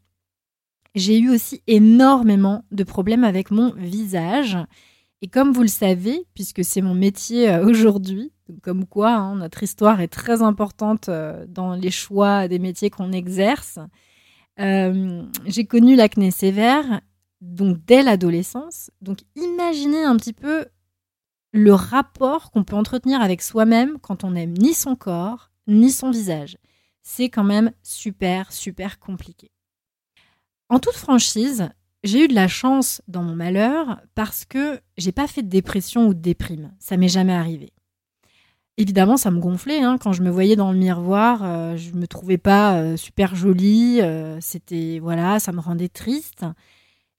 J'ai 0.94 1.18
eu 1.18 1.30
aussi 1.30 1.62
énormément 1.66 2.64
de 2.70 2.84
problèmes 2.84 3.24
avec 3.24 3.50
mon 3.50 3.72
visage. 3.72 4.56
Et 5.22 5.28
comme 5.28 5.52
vous 5.52 5.62
le 5.62 5.68
savez, 5.68 6.26
puisque 6.34 6.62
c'est 6.62 6.82
mon 6.82 6.94
métier 6.94 7.50
euh, 7.50 7.64
aujourd'hui, 7.64 8.32
comme 8.62 8.84
quoi 8.84 9.12
hein, 9.12 9.36
notre 9.36 9.62
histoire 9.62 10.02
est 10.02 10.08
très 10.08 10.42
importante 10.42 11.08
dans 11.48 11.74
les 11.74 11.90
choix 11.90 12.46
des 12.46 12.58
métiers 12.58 12.90
qu'on 12.90 13.10
exerce, 13.10 13.78
euh, 14.60 15.24
j'ai 15.46 15.64
connu 15.64 15.96
l'acné 15.96 16.30
sévère 16.30 17.00
donc 17.40 17.78
dès 17.84 18.02
l'adolescence. 18.02 18.90
Donc 19.00 19.20
imaginez 19.36 20.04
un 20.04 20.16
petit 20.16 20.32
peu 20.32 20.66
le 21.52 21.72
rapport 21.72 22.50
qu'on 22.50 22.64
peut 22.64 22.76
entretenir 22.76 23.20
avec 23.20 23.42
soi-même 23.42 23.98
quand 24.00 24.24
on 24.24 24.32
n'aime 24.32 24.54
ni 24.56 24.74
son 24.74 24.96
corps 24.96 25.50
ni 25.66 25.90
son 25.90 26.10
visage. 26.10 26.58
C'est 27.02 27.28
quand 27.28 27.44
même 27.44 27.72
super 27.82 28.52
super 28.52 28.98
compliqué. 28.98 29.50
En 30.68 30.78
toute 30.78 30.94
franchise, 30.94 31.68
j'ai 32.02 32.24
eu 32.24 32.28
de 32.28 32.34
la 32.34 32.48
chance 32.48 33.02
dans 33.08 33.22
mon 33.22 33.34
malheur 33.34 34.00
parce 34.14 34.44
que 34.44 34.80
j'ai 34.96 35.12
pas 35.12 35.26
fait 35.26 35.42
de 35.42 35.48
dépression 35.48 36.06
ou 36.06 36.14
de 36.14 36.20
déprime. 36.20 36.74
Ça 36.78 36.96
m'est 36.96 37.08
jamais 37.08 37.32
arrivé. 37.32 37.72
Évidemment, 38.76 39.16
ça 39.16 39.30
me 39.30 39.38
gonflait 39.38 39.82
hein. 39.82 39.98
quand 40.00 40.12
je 40.12 40.22
me 40.22 40.30
voyais 40.30 40.56
dans 40.56 40.72
le 40.72 40.78
miroir. 40.78 41.38
je 41.38 41.44
euh, 41.44 41.76
je 41.76 41.92
me 41.92 42.06
trouvais 42.06 42.38
pas 42.38 42.78
euh, 42.80 42.96
super 42.96 43.36
jolie. 43.36 44.00
Euh, 44.00 44.38
c'était 44.40 44.98
voilà, 45.00 45.38
ça 45.38 45.52
me 45.52 45.60
rendait 45.60 45.88
triste. 45.88 46.44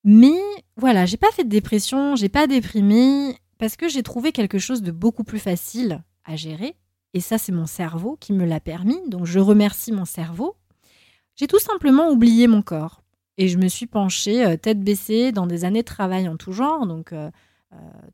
Mais 0.04 0.38
voilà, 0.76 1.06
j'ai 1.06 1.18
pas 1.18 1.32
fait 1.32 1.46
de 1.46 1.50
dépression, 1.50 2.16
j'ai 2.16 2.30
pas 2.30 2.48
déprimé 2.48 3.38
parce 3.58 3.76
que 3.78 3.88
j'ai 3.88 4.04
trouvé 4.04 4.32
quelque 4.32 4.60
chose 4.60 4.82
de 4.82 4.92
beaucoup 4.92 5.24
plus 5.24 5.40
facile 5.40 6.04
à 6.26 6.36
gérer. 6.36 6.76
Et 7.14 7.22
ça, 7.22 7.38
c'est 7.38 7.54
mon 7.54 7.66
cerveau 7.66 8.18
qui 8.20 8.34
me 8.34 8.46
l'a 8.46 8.60
permis. 8.60 9.00
Donc, 9.08 9.26
je 9.26 9.40
remercie 9.40 9.94
mon 9.94 10.04
cerveau. 10.06 10.58
J'ai 11.36 11.48
tout 11.48 11.60
simplement 11.60 12.12
oublié 12.12 12.48
mon 12.48 12.62
corps 12.62 13.02
et 13.38 13.48
je 13.48 13.58
me 13.58 13.68
suis 13.68 13.88
penchée 13.88 14.58
tête 14.58 14.82
baissée 14.82 15.32
dans 15.32 15.48
des 15.48 15.66
années 15.66 15.82
de 15.82 15.88
travail 15.88 16.28
en 16.28 16.38
tout 16.38 16.52
genre. 16.52 16.86
Donc 16.88 17.14
euh, 17.14 17.30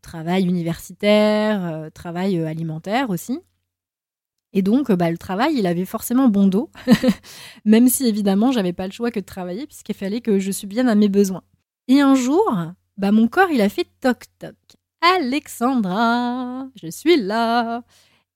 travail 0.02 0.46
universitaire, 0.46 1.66
euh, 1.66 1.90
travail 1.90 2.38
euh, 2.38 2.48
alimentaire 2.48 3.10
aussi. 3.10 3.40
Et 4.54 4.62
donc, 4.62 4.92
bah, 4.92 5.10
le 5.10 5.18
travail, 5.18 5.56
il 5.58 5.66
avait 5.66 5.86
forcément 5.86 6.28
bon 6.28 6.48
dos, 6.48 6.70
même 7.66 7.88
si 7.88 8.06
évidemment, 8.06 8.52
j'avais 8.52 8.74
pas 8.74 8.86
le 8.86 8.92
choix 8.92 9.12
que 9.12 9.20
de 9.20 9.26
travailler, 9.26 9.66
puisqu'il 9.66 9.96
fallait 9.96 10.20
que 10.22 10.40
je 10.40 10.52
subvienne 10.52 10.90
à 10.90 10.96
mes 10.96 11.08
besoins. 11.08 11.44
Et 11.88 12.02
un 12.02 12.16
jour, 12.16 12.44
bah 12.98 13.12
mon 13.12 13.28
corps 13.28 13.50
il 13.50 13.62
a 13.62 13.70
fait 13.70 13.88
toc 14.02 14.26
toc. 14.40 14.56
Alexandra, 15.02 16.68
je 16.76 16.88
suis 16.88 17.18
là. 17.18 17.84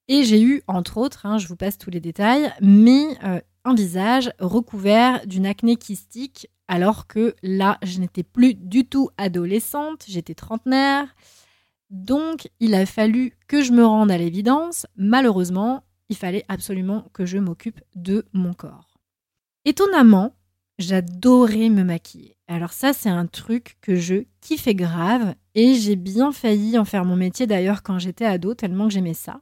Et 0.07 0.23
j'ai 0.23 0.41
eu, 0.41 0.63
entre 0.67 0.97
autres, 0.97 1.25
hein, 1.25 1.37
je 1.37 1.47
vous 1.47 1.55
passe 1.55 1.77
tous 1.77 1.89
les 1.89 1.99
détails, 1.99 2.51
mais 2.61 3.17
euh, 3.23 3.41
visage 3.73 4.31
recouvert 4.39 5.25
d'une 5.25 5.45
acné 5.45 5.75
kystique, 5.75 6.49
alors 6.67 7.07
que 7.07 7.35
là, 7.41 7.77
je 7.83 7.99
n'étais 7.99 8.23
plus 8.23 8.53
du 8.53 8.85
tout 8.85 9.09
adolescente, 9.17 10.05
j'étais 10.07 10.35
trentenaire. 10.35 11.15
Donc, 11.89 12.49
il 12.59 12.75
a 12.75 12.85
fallu 12.85 13.33
que 13.47 13.61
je 13.61 13.71
me 13.71 13.85
rende 13.85 14.11
à 14.11 14.17
l'évidence. 14.17 14.85
Malheureusement, 14.95 15.83
il 16.09 16.15
fallait 16.15 16.45
absolument 16.47 17.07
que 17.13 17.25
je 17.25 17.37
m'occupe 17.37 17.81
de 17.95 18.25
mon 18.33 18.53
corps. 18.53 18.99
Étonnamment, 19.65 20.35
j'adorais 20.77 21.69
me 21.69 21.83
maquiller. 21.83 22.37
Alors 22.47 22.73
ça, 22.73 22.93
c'est 22.93 23.09
un 23.09 23.25
truc 23.25 23.77
que 23.81 23.95
je 23.95 24.25
kiffais 24.41 24.75
grave 24.75 25.33
et 25.55 25.75
j'ai 25.75 25.95
bien 25.95 26.31
failli 26.31 26.77
en 26.77 26.85
faire 26.85 27.05
mon 27.05 27.15
métier 27.15 27.47
d'ailleurs 27.47 27.81
quand 27.81 27.97
j'étais 27.97 28.25
ado, 28.25 28.53
tellement 28.53 28.87
que 28.87 28.93
j'aimais 28.93 29.13
ça. 29.13 29.41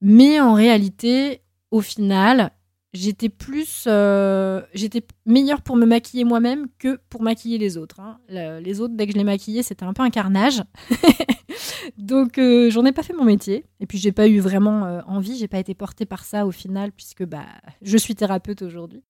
Mais 0.00 0.40
en 0.40 0.54
réalité, 0.54 1.42
au 1.70 1.80
final, 1.80 2.52
j'étais 2.98 3.28
plus, 3.28 3.84
euh, 3.86 4.62
j'étais 4.74 5.02
meilleure 5.24 5.62
pour 5.62 5.76
me 5.76 5.86
maquiller 5.86 6.24
moi-même 6.24 6.66
que 6.78 6.98
pour 7.08 7.22
maquiller 7.22 7.58
les 7.58 7.76
autres. 7.76 8.00
Hein. 8.00 8.18
les 8.28 8.80
autres, 8.80 8.94
dès 8.94 9.06
que 9.06 9.12
je 9.12 9.18
les 9.18 9.24
maquillais, 9.24 9.62
c'était 9.62 9.84
un 9.84 9.92
peu 9.92 10.02
un 10.02 10.10
carnage. 10.10 10.62
Donc, 11.98 12.38
euh, 12.38 12.70
j'en 12.70 12.84
ai 12.84 12.92
pas 12.92 13.02
fait 13.02 13.12
mon 13.12 13.24
métier. 13.24 13.64
Et 13.80 13.86
puis, 13.86 13.98
j'ai 13.98 14.12
pas 14.12 14.28
eu 14.28 14.40
vraiment 14.40 14.84
euh, 14.84 15.00
envie. 15.06 15.36
J'ai 15.36 15.48
pas 15.48 15.58
été 15.58 15.74
portée 15.74 16.06
par 16.06 16.24
ça 16.24 16.46
au 16.46 16.50
final, 16.50 16.92
puisque 16.92 17.24
bah, 17.24 17.46
je 17.82 17.96
suis 17.96 18.14
thérapeute 18.14 18.62
aujourd'hui. 18.62 19.02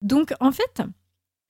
Donc, 0.00 0.34
en 0.40 0.50
fait, 0.50 0.82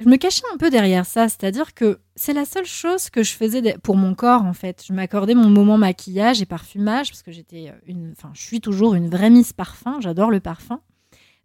je 0.01 0.09
me 0.09 0.17
cachais 0.17 0.45
un 0.53 0.57
peu 0.57 0.71
derrière 0.71 1.07
ça, 1.07 1.29
c'est-à-dire 1.29 1.75
que 1.75 2.01
c'est 2.17 2.33
la 2.33 2.45
seule 2.45 2.67
chose 2.67 3.11
que 3.11 3.23
je 3.23 3.33
faisais 3.33 3.77
pour 3.83 3.97
mon 3.97 4.15
corps 4.15 4.43
en 4.43 4.53
fait. 4.53 4.85
Je 4.87 4.93
m'accordais 4.93 5.35
mon 5.35 5.49
moment 5.49 5.79
maquillage 5.79 6.43
et 6.43 6.47
parfumage 6.47 7.11
parce 7.11 7.23
que 7.23 7.33
j'étais 7.33 7.73
une, 7.87 8.13
enfin, 8.17 8.31
je 8.35 8.43
suis 8.43 8.61
toujours 8.61 8.95
une 8.95 9.09
vraie 9.09 9.31
miss 9.31 9.53
parfum. 9.53 9.99
J'adore 10.01 10.31
le 10.31 10.41
parfum. 10.41 10.81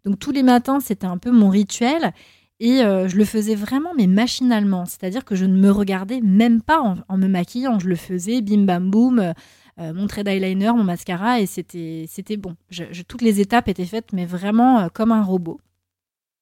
Donc 0.04 0.18
tous 0.18 0.32
les 0.32 0.42
matins, 0.42 0.80
c'était 0.80 1.06
un 1.06 1.18
peu 1.18 1.30
mon 1.30 1.48
rituel 1.48 2.12
et 2.58 2.82
euh, 2.82 3.08
je 3.08 3.16
le 3.16 3.24
faisais 3.24 3.54
vraiment 3.54 3.92
mais 3.96 4.06
machinalement, 4.06 4.84
c'est-à-dire 4.84 5.24
que 5.24 5.34
je 5.34 5.46
ne 5.46 5.56
me 5.56 5.70
regardais 5.70 6.20
même 6.20 6.62
pas 6.62 6.80
en, 6.80 7.16
me 7.16 7.26
maquillant. 7.26 7.78
Je 7.78 7.88
le 7.88 7.96
faisais, 7.96 8.40
bim 8.40 8.64
bam 8.64 8.90
boum. 8.90 9.18
Euh, 9.78 9.94
mon 9.94 10.06
trait 10.06 10.24
d'eyeliner, 10.24 10.72
mon 10.72 10.84
mascara, 10.84 11.40
et 11.40 11.46
c'était, 11.46 12.36
bon. 12.36 12.54
toutes 13.08 13.22
les 13.22 13.40
étapes 13.40 13.66
étaient 13.68 13.86
faites, 13.86 14.12
mais 14.12 14.26
vraiment 14.26 14.90
comme 14.92 15.10
un 15.10 15.22
robot. 15.22 15.58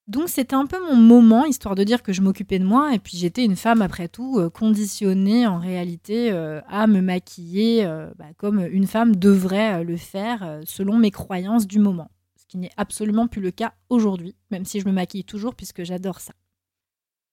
Donc 0.08 0.30
c'était 0.30 0.56
un 0.56 0.64
peu 0.64 0.82
mon 0.82 0.96
moment, 0.96 1.44
histoire 1.44 1.74
de 1.74 1.84
dire 1.84 2.02
que 2.02 2.14
je 2.14 2.22
m'occupais 2.22 2.58
de 2.58 2.64
moi, 2.64 2.94
et 2.94 2.98
puis 2.98 3.18
j'étais 3.18 3.44
une 3.44 3.56
femme 3.56 3.82
après 3.82 4.08
tout, 4.08 4.38
euh, 4.38 4.48
conditionnée 4.48 5.46
en 5.46 5.58
réalité 5.58 6.32
euh, 6.32 6.62
à 6.66 6.86
me 6.86 7.02
maquiller 7.02 7.84
euh, 7.84 8.08
bah, 8.18 8.24
comme 8.38 8.66
une 8.72 8.86
femme 8.86 9.14
devrait 9.14 9.84
le 9.84 9.98
faire 9.98 10.60
selon 10.64 10.96
mes 10.96 11.10
croyances 11.10 11.66
du 11.66 11.78
moment. 11.78 12.10
Qui 12.48 12.58
n'est 12.58 12.72
absolument 12.76 13.28
plus 13.28 13.42
le 13.42 13.50
cas 13.50 13.74
aujourd'hui, 13.90 14.34
même 14.50 14.64
si 14.64 14.80
je 14.80 14.86
me 14.86 14.92
maquille 14.92 15.24
toujours 15.24 15.54
puisque 15.54 15.84
j'adore 15.84 16.20
ça. 16.20 16.32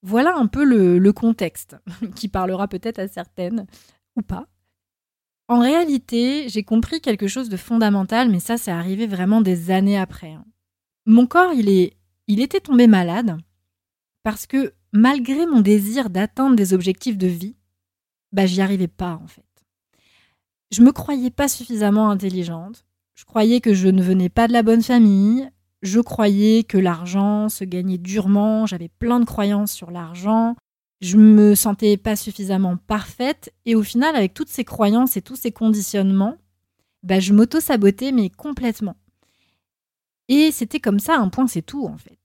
Voilà 0.01 0.35
un 0.35 0.47
peu 0.47 0.63
le, 0.63 1.13
contexte, 1.13 1.77
qui 2.15 2.27
parlera 2.27 2.67
peut-être 2.67 2.99
à 2.99 3.07
certaines, 3.07 3.65
ou 4.15 4.21
pas. 4.21 4.47
En 5.47 5.59
réalité, 5.59 6.49
j'ai 6.49 6.63
compris 6.63 7.01
quelque 7.01 7.27
chose 7.27 7.49
de 7.49 7.57
fondamental, 7.57 8.29
mais 8.29 8.39
ça, 8.39 8.57
c'est 8.57 8.71
arrivé 8.71 9.07
vraiment 9.07 9.41
des 9.41 9.71
années 9.71 9.97
après. 9.97 10.31
Hein. 10.31 10.45
Mon 11.05 11.27
corps, 11.27 11.53
il 11.53 11.69
est 11.69 11.97
il 12.27 12.41
était 12.41 12.59
tombé 12.59 12.87
malade 12.87 13.37
parce 14.23 14.47
que 14.47 14.73
malgré 14.91 15.45
mon 15.45 15.61
désir 15.61 16.09
d'atteindre 16.09 16.55
des 16.55 16.73
objectifs 16.73 17.17
de 17.17 17.27
vie, 17.27 17.55
bah 18.31 18.45
j'y 18.45 18.61
arrivais 18.61 18.87
pas 18.87 19.19
en 19.21 19.27
fait. 19.27 19.43
Je 20.71 20.81
me 20.81 20.91
croyais 20.91 21.29
pas 21.29 21.47
suffisamment 21.47 22.09
intelligente. 22.09 22.85
Je 23.15 23.25
croyais 23.25 23.61
que 23.61 23.73
je 23.73 23.87
ne 23.87 24.03
venais 24.03 24.29
pas 24.29 24.47
de 24.47 24.53
la 24.53 24.63
bonne 24.63 24.83
famille. 24.83 25.49
Je 25.81 25.99
croyais 25.99 26.63
que 26.63 26.77
l'argent 26.77 27.49
se 27.49 27.63
gagnait 27.63 27.97
durement. 27.97 28.65
J'avais 28.65 28.89
plein 28.89 29.19
de 29.19 29.25
croyances 29.25 29.71
sur 29.71 29.91
l'argent. 29.91 30.55
Je 31.01 31.17
me 31.17 31.55
sentais 31.55 31.97
pas 31.97 32.15
suffisamment 32.15 32.77
parfaite. 32.77 33.53
Et 33.65 33.75
au 33.75 33.83
final, 33.83 34.15
avec 34.15 34.33
toutes 34.33 34.49
ces 34.49 34.63
croyances 34.63 35.17
et 35.17 35.21
tous 35.21 35.35
ces 35.35 35.51
conditionnements, 35.51 36.37
bah, 37.03 37.19
je 37.19 37.33
m'auto-sabotais, 37.33 38.11
mais 38.11 38.29
complètement. 38.29 38.95
Et 40.27 40.51
c'était 40.51 40.79
comme 40.79 40.99
ça, 40.99 41.17
un 41.17 41.29
point, 41.29 41.47
c'est 41.47 41.61
tout 41.61 41.85
en 41.85 41.97
fait. 41.97 42.19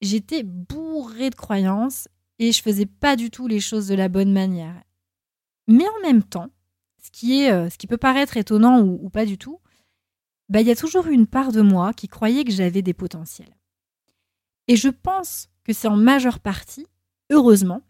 J'étais 0.00 0.42
bourrée 0.42 1.30
de 1.30 1.34
croyances 1.34 2.08
et 2.38 2.52
je 2.52 2.62
faisais 2.62 2.86
pas 2.86 3.16
du 3.16 3.30
tout 3.30 3.48
les 3.48 3.60
choses 3.60 3.88
de 3.88 3.94
la 3.94 4.08
bonne 4.08 4.32
manière. 4.32 4.82
Mais 5.66 5.86
en 5.88 6.02
même 6.06 6.22
temps, 6.22 6.50
ce 7.02 7.10
qui, 7.10 7.42
est, 7.42 7.50
euh, 7.50 7.70
ce 7.70 7.78
qui 7.78 7.86
peut 7.86 7.96
paraître 7.96 8.36
étonnant 8.36 8.80
ou, 8.80 9.08
pas 9.10 9.24
du 9.24 9.38
tout, 9.38 9.60
bah, 10.48 10.60
il 10.60 10.66
y 10.66 10.70
a 10.70 10.76
toujours 10.76 11.06
une 11.06 11.26
part 11.26 11.52
de 11.52 11.60
moi 11.60 11.92
qui 11.92 12.08
croyait 12.08 12.44
que 12.44 12.52
j'avais 12.52 12.82
des 12.82 12.94
potentiels. 12.94 13.54
Et 14.66 14.76
je 14.76 14.88
pense 14.88 15.48
que 15.64 15.72
c'est 15.72 15.88
en 15.88 15.96
majeure 15.96 16.40
partie, 16.40 16.86
heureusement, 17.30 17.82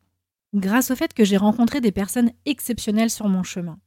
grâce 0.54 0.90
au 0.90 0.96
fait 0.96 1.12
que 1.12 1.24
j'ai 1.24 1.36
rencontré 1.36 1.80
des 1.80 1.92
personnes 1.92 2.32
exceptionnelles 2.46 3.10
sur 3.10 3.28
mon 3.28 3.42
chemin. 3.42 3.78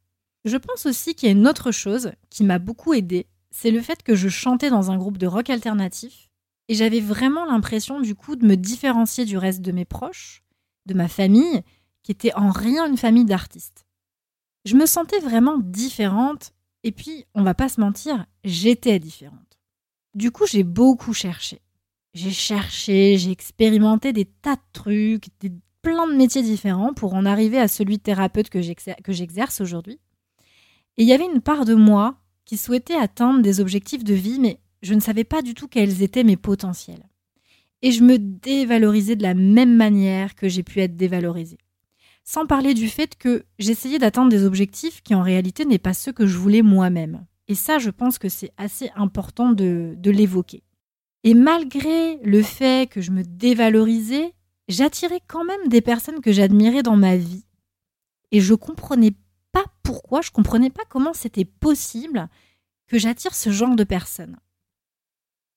Je 0.44 0.56
pense 0.56 0.86
aussi 0.86 1.14
qu'il 1.14 1.28
y 1.28 1.32
a 1.32 1.36
une 1.36 1.48
autre 1.48 1.70
chose 1.70 2.12
qui 2.30 2.44
m'a 2.44 2.58
beaucoup 2.58 2.94
aidée 2.94 3.26
c'est 3.52 3.70
le 3.70 3.80
fait 3.80 4.02
que 4.02 4.16
je 4.16 4.28
chantais 4.28 4.70
dans 4.70 4.90
un 4.90 4.96
groupe 4.96 5.18
de 5.18 5.26
rock 5.26 5.50
alternatif 5.50 6.30
et 6.68 6.74
j'avais 6.74 7.00
vraiment 7.00 7.44
l'impression 7.44 8.00
du 8.00 8.14
coup 8.14 8.34
de 8.34 8.46
me 8.46 8.56
différencier 8.56 9.24
du 9.24 9.36
reste 9.36 9.60
de 9.60 9.72
mes 9.72 9.84
proches, 9.84 10.42
de 10.86 10.94
ma 10.94 11.06
famille, 11.06 11.62
qui 12.02 12.12
était 12.12 12.34
en 12.34 12.50
rien 12.50 12.88
une 12.88 12.96
famille 12.96 13.26
d'artistes. 13.26 13.84
Je 14.64 14.74
me 14.74 14.86
sentais 14.86 15.18
vraiment 15.18 15.58
différente 15.58 16.52
et 16.84 16.92
puis, 16.92 17.24
on 17.34 17.42
va 17.42 17.54
pas 17.54 17.68
se 17.68 17.80
mentir, 17.80 18.26
j'étais 18.44 18.98
différente. 18.98 19.58
Du 20.14 20.30
coup, 20.30 20.46
j'ai 20.46 20.64
beaucoup 20.64 21.14
cherché. 21.14 21.60
J'ai 22.14 22.30
cherché, 22.30 23.16
j'ai 23.16 23.30
expérimenté 23.30 24.12
des 24.12 24.26
tas 24.26 24.56
de 24.56 24.62
trucs, 24.72 25.26
des, 25.40 25.52
plein 25.80 26.06
de 26.06 26.14
métiers 26.14 26.42
différents 26.42 26.92
pour 26.92 27.14
en 27.14 27.24
arriver 27.24 27.58
à 27.58 27.68
celui 27.68 27.98
de 27.98 28.02
thérapeute 28.02 28.50
que 28.50 28.60
j'exerce 28.60 29.60
aujourd'hui. 29.60 29.98
Et 30.96 31.02
il 31.02 31.08
y 31.08 31.12
avait 31.12 31.26
une 31.26 31.40
part 31.40 31.64
de 31.64 31.74
moi 31.74 32.16
qui 32.44 32.56
souhaitait 32.56 32.96
atteindre 32.96 33.42
des 33.42 33.60
objectifs 33.60 34.04
de 34.04 34.14
vie, 34.14 34.38
mais 34.38 34.58
je 34.82 34.94
ne 34.94 35.00
savais 35.00 35.24
pas 35.24 35.42
du 35.42 35.54
tout 35.54 35.68
quels 35.68 36.02
étaient 36.02 36.24
mes 36.24 36.36
potentiels. 36.36 37.08
Et 37.82 37.92
je 37.92 38.04
me 38.04 38.18
dévalorisais 38.18 39.16
de 39.16 39.22
la 39.22 39.34
même 39.34 39.74
manière 39.74 40.34
que 40.34 40.48
j'ai 40.48 40.62
pu 40.62 40.80
être 40.80 40.96
dévalorisée. 40.96 41.58
Sans 42.24 42.46
parler 42.46 42.74
du 42.74 42.88
fait 42.88 43.16
que 43.16 43.44
j'essayais 43.58 43.98
d'atteindre 43.98 44.30
des 44.30 44.44
objectifs 44.44 45.02
qui 45.02 45.14
en 45.14 45.22
réalité 45.22 45.64
n'est 45.64 45.78
pas 45.78 45.94
ceux 45.94 46.12
que 46.12 46.26
je 46.26 46.38
voulais 46.38 46.62
moi-même. 46.62 47.26
Et 47.48 47.54
ça, 47.54 47.78
je 47.78 47.90
pense 47.90 48.18
que 48.18 48.28
c'est 48.28 48.52
assez 48.56 48.90
important 48.94 49.52
de, 49.52 49.94
de 49.96 50.10
l'évoquer. 50.10 50.62
Et 51.24 51.34
malgré 51.34 52.16
le 52.22 52.42
fait 52.42 52.90
que 52.90 53.00
je 53.00 53.10
me 53.10 53.22
dévalorisais, 53.22 54.34
j'attirais 54.68 55.20
quand 55.26 55.44
même 55.44 55.68
des 55.68 55.80
personnes 55.80 56.20
que 56.20 56.32
j'admirais 56.32 56.82
dans 56.82 56.96
ma 56.96 57.16
vie. 57.16 57.44
Et 58.30 58.40
je 58.40 58.54
comprenais 58.54 59.12
pas 59.52 59.64
pourquoi, 59.82 60.22
je 60.22 60.30
comprenais 60.30 60.70
pas 60.70 60.84
comment 60.88 61.12
c'était 61.12 61.44
possible 61.44 62.28
que 62.86 62.98
j'attire 62.98 63.34
ce 63.34 63.50
genre 63.50 63.76
de 63.76 63.84
personnes. 63.84 64.36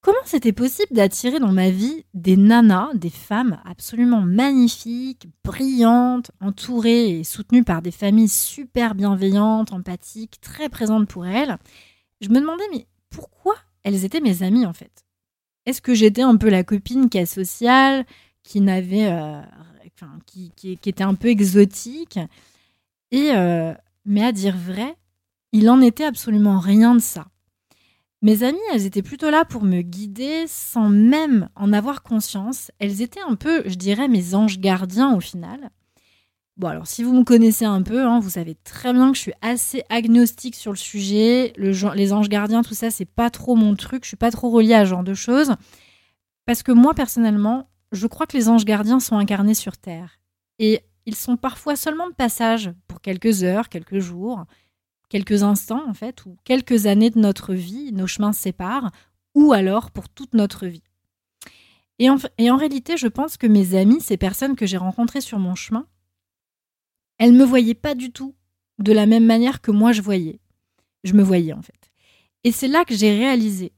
Comment 0.06 0.20
c'était 0.24 0.54
possible 0.54 0.94
d'attirer 0.94 1.40
dans 1.40 1.52
ma 1.52 1.72
vie 1.72 2.06
des 2.14 2.38
nanas, 2.38 2.94
des 2.94 3.10
femmes 3.10 3.60
absolument 3.66 4.22
magnifiques, 4.22 5.28
brillantes, 5.44 6.30
entourées 6.40 7.10
et 7.10 7.24
soutenues 7.24 7.64
par 7.64 7.82
des 7.82 7.90
familles 7.90 8.28
super 8.28 8.94
bienveillantes, 8.94 9.74
empathiques, 9.74 10.40
très 10.42 10.70
présentes 10.70 11.08
pour 11.08 11.26
elles? 11.26 11.58
Je 12.22 12.30
me 12.30 12.40
demandais, 12.40 12.66
mais 12.72 12.86
pourquoi 13.10 13.56
elles 13.84 14.06
étaient 14.06 14.22
mes 14.22 14.44
amies 14.44 14.68
en 14.68 14.74
fait? 14.74 15.06
Est-ce 15.66 15.82
que 15.82 15.96
j'étais 15.96 16.22
un 16.22 16.38
peu 16.38 16.50
la 16.50 16.64
copine 16.64 17.10
qui 17.10 17.18
est 17.18 17.26
sociale, 17.26 18.06
qui 18.44 18.62
n'avait. 18.62 19.12
Euh, 19.12 19.42
qui, 20.28 20.78
était 20.86 21.04
un 21.04 21.16
peu 21.16 21.30
exotique? 21.30 22.20
Et 23.10 23.32
euh, 23.32 23.74
mais 24.06 24.24
à 24.24 24.32
dire 24.32 24.56
vrai, 24.56 24.98
il 25.52 25.68
en 25.68 25.82
était 25.82 26.06
absolument 26.06 26.60
rien 26.60 26.94
de 26.94 27.02
ça. 27.02 27.26
Mes 28.26 28.42
amies, 28.42 28.58
elles 28.74 28.88
étaient 28.88 29.04
plutôt 29.04 29.30
là 29.30 29.46
pour 29.46 29.62
me 29.62 29.84
guider 29.84 30.46
sans 30.48 30.90
même 30.90 31.48
en 31.56 31.72
avoir 31.72 32.02
conscience. 32.02 32.72
Elles 32.80 33.04
étaient 33.04 33.22
un 33.22 33.36
peu, 33.36 33.62
je 33.68 33.76
dirais, 33.76 34.08
mes 34.08 34.34
anges 34.34 34.60
gardiens 34.60 35.16
au 35.16 35.20
final. 35.20 35.70
Bon, 36.58 36.70
alors 36.70 36.88
si 36.88 37.04
vous 37.04 37.14
me 37.14 37.24
connaissez 37.24 37.66
un 37.66 37.84
peu, 37.84 38.02
hein, 38.02 38.20
vous 38.20 38.32
savez 38.32 38.56
très 38.56 38.94
bien 38.94 39.12
que 39.12 39.16
je 39.16 39.22
suis 39.22 39.34
assez 39.44 39.84
agnostique 39.90 40.56
sur 40.56 40.72
le 40.72 40.78
sujet. 40.78 41.54
Le, 41.56 41.70
les 41.94 42.14
anges 42.14 42.28
gardiens, 42.28 42.64
tout 42.64 42.74
ça, 42.74 42.90
c'est 42.90 43.06
pas 43.06 43.30
trop 43.30 43.54
mon 43.54 43.76
truc. 43.76 44.06
Je 44.06 44.08
suis 44.08 44.18
pas 44.18 44.32
trop 44.32 44.50
reliée 44.50 44.74
à 44.74 44.86
ce 44.86 44.90
genre 44.90 45.04
de 45.04 45.14
choses. 45.14 45.54
Parce 46.48 46.64
que 46.64 46.72
moi, 46.72 46.96
personnellement, 46.96 47.70
je 47.92 48.08
crois 48.08 48.26
que 48.26 48.36
les 48.36 48.50
anges 48.50 48.66
gardiens 48.66 49.00
sont 49.00 49.20
incarnés 49.20 49.54
sur 49.54 49.78
Terre. 49.78 50.18
Et 50.58 50.82
ils 51.06 51.14
sont 51.14 51.38
parfois 51.38 51.76
seulement 51.76 52.10
de 52.10 52.16
passage 52.16 52.72
pour 52.88 53.02
quelques 53.02 53.44
heures, 53.44 53.70
quelques 53.70 54.00
jours, 54.00 54.46
quelques 55.10 55.44
instants 55.44 55.88
en 55.88 55.94
fait, 55.94 56.26
ou 56.26 56.38
quelques 56.44 56.86
années 56.86 57.10
de 57.10 57.20
notre 57.20 57.54
vie, 57.54 57.92
nos 57.92 58.08
chemins 58.08 58.34
séparent, 58.34 58.92
ou 59.34 59.54
alors 59.54 59.92
pour 59.92 60.10
toute 60.10 60.34
notre 60.34 60.68
vie. 60.68 60.84
Et 62.00 62.10
en, 62.10 62.58
réalité, 62.58 62.98
je 62.98 63.08
pense 63.08 63.38
que 63.38 63.48
mes 63.48 63.76
amis, 63.76 64.02
ces 64.02 64.18
personnes 64.18 64.56
que 64.56 64.66
j'ai 64.66 64.78
rencontrées 64.78 65.22
sur 65.22 65.40
mon 65.40 65.56
chemin, 65.56 65.88
Elle 67.18 67.32
me 67.32 67.46
voyait 67.46 67.76
pas 67.76 67.96
du 67.96 68.12
tout 68.12 68.36
de 68.80 68.92
la 68.92 69.06
même 69.06 69.26
manière 69.26 69.62
que 69.62 69.72
moi 69.72 69.94
je 69.94 70.02
voyais. 70.02 70.42
Je 71.06 71.14
me 71.14 71.24
voyais 71.24 71.54
en 71.54 71.62
fait. 71.62 71.92
Et 72.44 72.52
c'est 72.52 72.68
là 72.68 72.84
que 72.84 72.94
j'ai 72.94 73.16
réalisé 73.18 73.72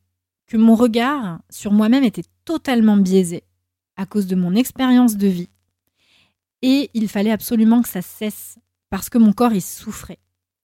que 0.48 0.58
mon 0.58 0.74
regard 0.74 1.40
sur 1.52 1.72
moi-même 1.72 2.04
était 2.04 2.24
totalement 2.46 2.98
biaisé 2.98 3.44
à 3.96 4.08
cause 4.08 4.26
de 4.26 4.36
mon 4.36 4.56
expérience 4.56 5.18
de 5.18 5.28
vie. 5.28 5.50
Et 6.64 6.90
il 6.96 7.08
fallait 7.08 7.32
absolument 7.32 7.84
que 7.84 7.90
ça 7.90 8.02
cesse 8.02 8.58
parce 8.90 9.10
que 9.10 9.20
mon 9.20 9.34
corps 9.34 9.54
y 9.54 9.62
souffrait. 9.62 10.20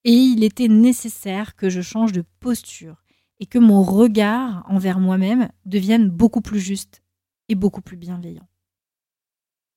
Et 0.06 0.14
il 0.14 0.44
était 0.44 0.68
nécessaire 0.68 1.56
que 1.56 1.70
je 1.70 1.82
change 1.82 2.12
de 2.12 2.24
posture 2.40 3.04
et 3.40 3.46
que 3.46 3.60
mon 3.60 3.84
regard 3.84 4.66
envers 4.70 5.00
moi-même 5.00 5.50
devienne 5.66 6.10
beaucoup 6.10 6.42
plus 6.42 6.60
juste 6.60 7.02
et 7.50 7.56
beaucoup 7.56 7.82
plus 7.82 7.98
bienveillant. 7.98 8.48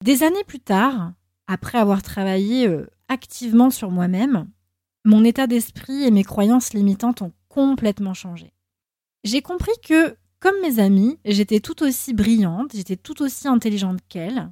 Des 0.04 0.23
années 0.23 0.45
plus 0.47 0.61
tard, 0.61 1.12
après 1.47 1.78
avoir 1.78 2.02
travaillé 2.02 2.68
euh, 2.68 2.87
activement 3.09 3.71
sur 3.71 3.90
moi-même, 3.90 4.49
mon 5.04 5.25
état 5.25 5.47
d'esprit 5.47 6.02
et 6.04 6.11
mes 6.11 6.25
croyances 6.25 6.75
limitantes 6.75 7.23
ont 7.23 7.33
complètement 7.49 8.14
changé. 8.14 8.52
J'ai 9.25 9.42
compris 9.42 9.73
que, 9.83 10.16
comme 10.40 10.61
mes 10.62 10.78
amis, 10.78 11.18
j'étais 11.25 11.61
tout 11.61 11.83
aussi 11.83 12.12
brillante, 12.12 12.73
j'étais 12.75 12.97
tout 12.97 13.23
aussi 13.23 13.49
intelligente 13.49 14.00
qu'elles, 14.09 14.50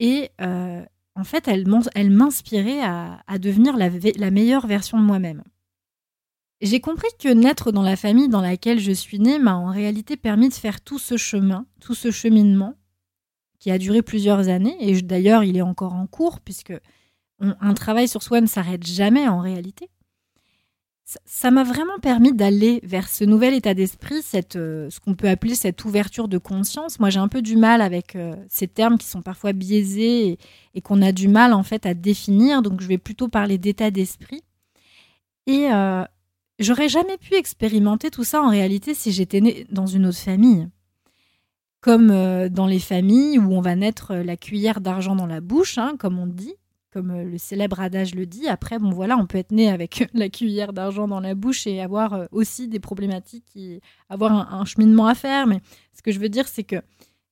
et 0.00 0.30
euh, 0.40 0.84
en 1.14 1.24
fait, 1.24 1.48
elles 1.48 2.10
m'inspiraient 2.10 2.82
à, 2.82 3.38
devenir 3.38 3.76
la, 3.76 3.90
la 4.16 4.30
meilleure 4.30 4.66
version 4.66 4.98
de 4.98 5.04
moi-même. 5.04 5.42
J'ai 6.60 6.80
compris 6.80 7.08
que 7.18 7.28
naître 7.28 7.72
dans 7.72 7.82
la 7.82 7.96
famille 7.96 8.28
dans 8.28 8.40
laquelle 8.40 8.78
je 8.78 8.92
suis 8.92 9.18
née 9.18 9.38
m'a 9.38 9.56
en 9.56 9.70
réalité 9.70 10.16
permis 10.16 10.48
de 10.48 10.54
faire 10.54 10.80
tout 10.80 10.98
ce 10.98 11.16
chemin, 11.16 11.66
tout 11.80 11.94
ce 11.94 12.10
cheminement, 12.10 12.76
qui 13.58 13.70
a 13.70 13.78
duré 13.78 14.02
plusieurs 14.02 14.48
années, 14.48 14.76
et 14.80 15.02
d'ailleurs 15.02 15.44
il 15.44 15.56
est 15.56 15.62
encore 15.62 15.94
en 15.94 16.06
cours, 16.06 16.40
puisque 16.40 16.72
un 17.40 17.74
travail 17.74 18.08
sur 18.08 18.22
soi 18.22 18.40
ne 18.40 18.46
s'arrête 18.46 18.86
jamais 18.86 19.28
en 19.28 19.40
réalité. 19.40 19.90
Ça 21.04 21.50
m'a 21.50 21.64
vraiment 21.64 21.98
permis 22.00 22.32
d'aller 22.32 22.80
vers 22.84 23.08
ce 23.08 23.24
nouvel 23.24 23.54
état 23.54 23.74
d'esprit, 23.74 24.22
euh, 24.54 24.88
ce 24.88 25.00
qu'on 25.00 25.14
peut 25.14 25.28
appeler 25.28 25.54
cette 25.54 25.84
ouverture 25.84 26.28
de 26.28 26.38
conscience. 26.38 27.00
Moi, 27.00 27.10
j'ai 27.10 27.18
un 27.18 27.28
peu 27.28 27.42
du 27.42 27.56
mal 27.56 27.82
avec 27.82 28.14
euh, 28.14 28.36
ces 28.48 28.68
termes 28.68 28.96
qui 28.98 29.06
sont 29.06 29.20
parfois 29.20 29.52
biaisés 29.52 30.38
et, 30.74 30.80
qu'on 30.80 31.02
a 31.02 31.12
du 31.12 31.28
mal 31.28 31.52
en 31.52 31.64
fait 31.64 31.86
à 31.86 31.94
définir. 31.94 32.62
Donc, 32.62 32.80
je 32.80 32.86
vais 32.86 32.98
plutôt 32.98 33.28
parler 33.28 33.58
d'état 33.58 33.90
d'esprit. 33.90 34.42
Et 35.46 35.70
euh, 35.72 36.04
j'aurais 36.60 36.88
jamais 36.88 37.18
pu 37.18 37.34
expérimenter 37.34 38.10
tout 38.10 38.24
ça 38.24 38.40
en 38.40 38.48
réalité 38.48 38.94
si 38.94 39.10
j'étais 39.10 39.40
née 39.40 39.66
dans 39.70 39.86
une 39.86 40.06
autre 40.06 40.18
famille. 40.18 40.68
Comme 41.80 42.08
dans 42.48 42.66
les 42.66 42.78
familles 42.78 43.40
où 43.40 43.52
on 43.52 43.60
va 43.60 43.74
naître 43.74 44.14
la 44.14 44.36
cuillère 44.36 44.80
d'argent 44.80 45.16
dans 45.16 45.26
la 45.26 45.40
bouche, 45.40 45.78
hein, 45.78 45.96
comme 45.98 46.20
on 46.20 46.28
dit 46.28 46.54
comme 46.92 47.10
euh, 47.10 47.24
le 47.24 47.38
célèbre 47.38 47.80
adage 47.80 48.14
le 48.14 48.26
dit. 48.26 48.48
Après, 48.48 48.78
bon 48.78 48.90
voilà, 48.90 49.16
on 49.16 49.26
peut 49.26 49.38
être 49.38 49.50
né 49.50 49.68
avec 49.68 50.08
la 50.14 50.28
cuillère 50.28 50.72
d'argent 50.72 51.08
dans 51.08 51.20
la 51.20 51.34
bouche 51.34 51.66
et 51.66 51.80
avoir 51.80 52.14
euh, 52.14 52.26
aussi 52.30 52.68
des 52.68 52.80
problématiques, 52.80 53.56
et 53.56 53.80
avoir 54.08 54.54
un, 54.54 54.64
cheminement 54.64 55.06
à 55.06 55.14
faire. 55.14 55.46
Mais 55.46 55.60
ce 55.92 56.02
que 56.02 56.12
je 56.12 56.20
veux 56.20 56.28
dire, 56.28 56.46
c'est 56.46 56.64
que 56.64 56.76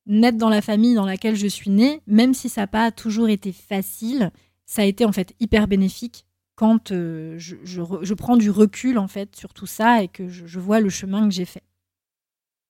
naître 0.07 0.37
dans 0.37 0.49
la 0.49 0.61
famille 0.61 0.95
dans 0.95 1.05
laquelle 1.05 1.35
je 1.35 1.47
suis 1.47 1.69
née, 1.69 2.01
même 2.07 2.33
si 2.33 2.49
ça 2.49 2.61
n'a 2.61 2.67
pas 2.67 2.91
toujours 2.91 3.29
été 3.29 3.51
facile, 3.51 4.31
ça 4.65 4.81
a 4.81 4.85
été 4.85 5.05
en 5.05 5.11
fait 5.11 5.35
hyper 5.39 5.67
bénéfique 5.67 6.25
quand 6.55 6.91
euh, 6.91 7.35
je, 7.37 8.13
prends 8.13 8.37
du 8.37 8.49
recul 8.49 8.97
en 8.97 9.07
fait 9.07 9.35
sur 9.35 9.53
tout 9.53 9.65
ça 9.65 10.03
et 10.03 10.07
que 10.07 10.27
je 10.27 10.59
vois 10.59 10.79
le 10.79 10.89
chemin 10.89 11.27
que 11.27 11.33
j'ai 11.33 11.45
fait. 11.45 11.63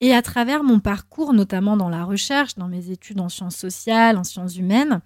Et 0.02 0.12
à 0.12 0.20
travers 0.20 0.64
mon 0.64 0.80
parcours, 0.80 1.32
notamment 1.32 1.76
dans 1.76 1.88
la 1.88 2.04
recherche, 2.04 2.56
dans 2.56 2.66
mes 2.66 2.90
études 2.90 3.20
en 3.20 3.28
sciences 3.28 3.54
sociales, 3.54 4.18
en 4.18 4.24
sciences 4.24 4.56
humaines, 4.56 5.00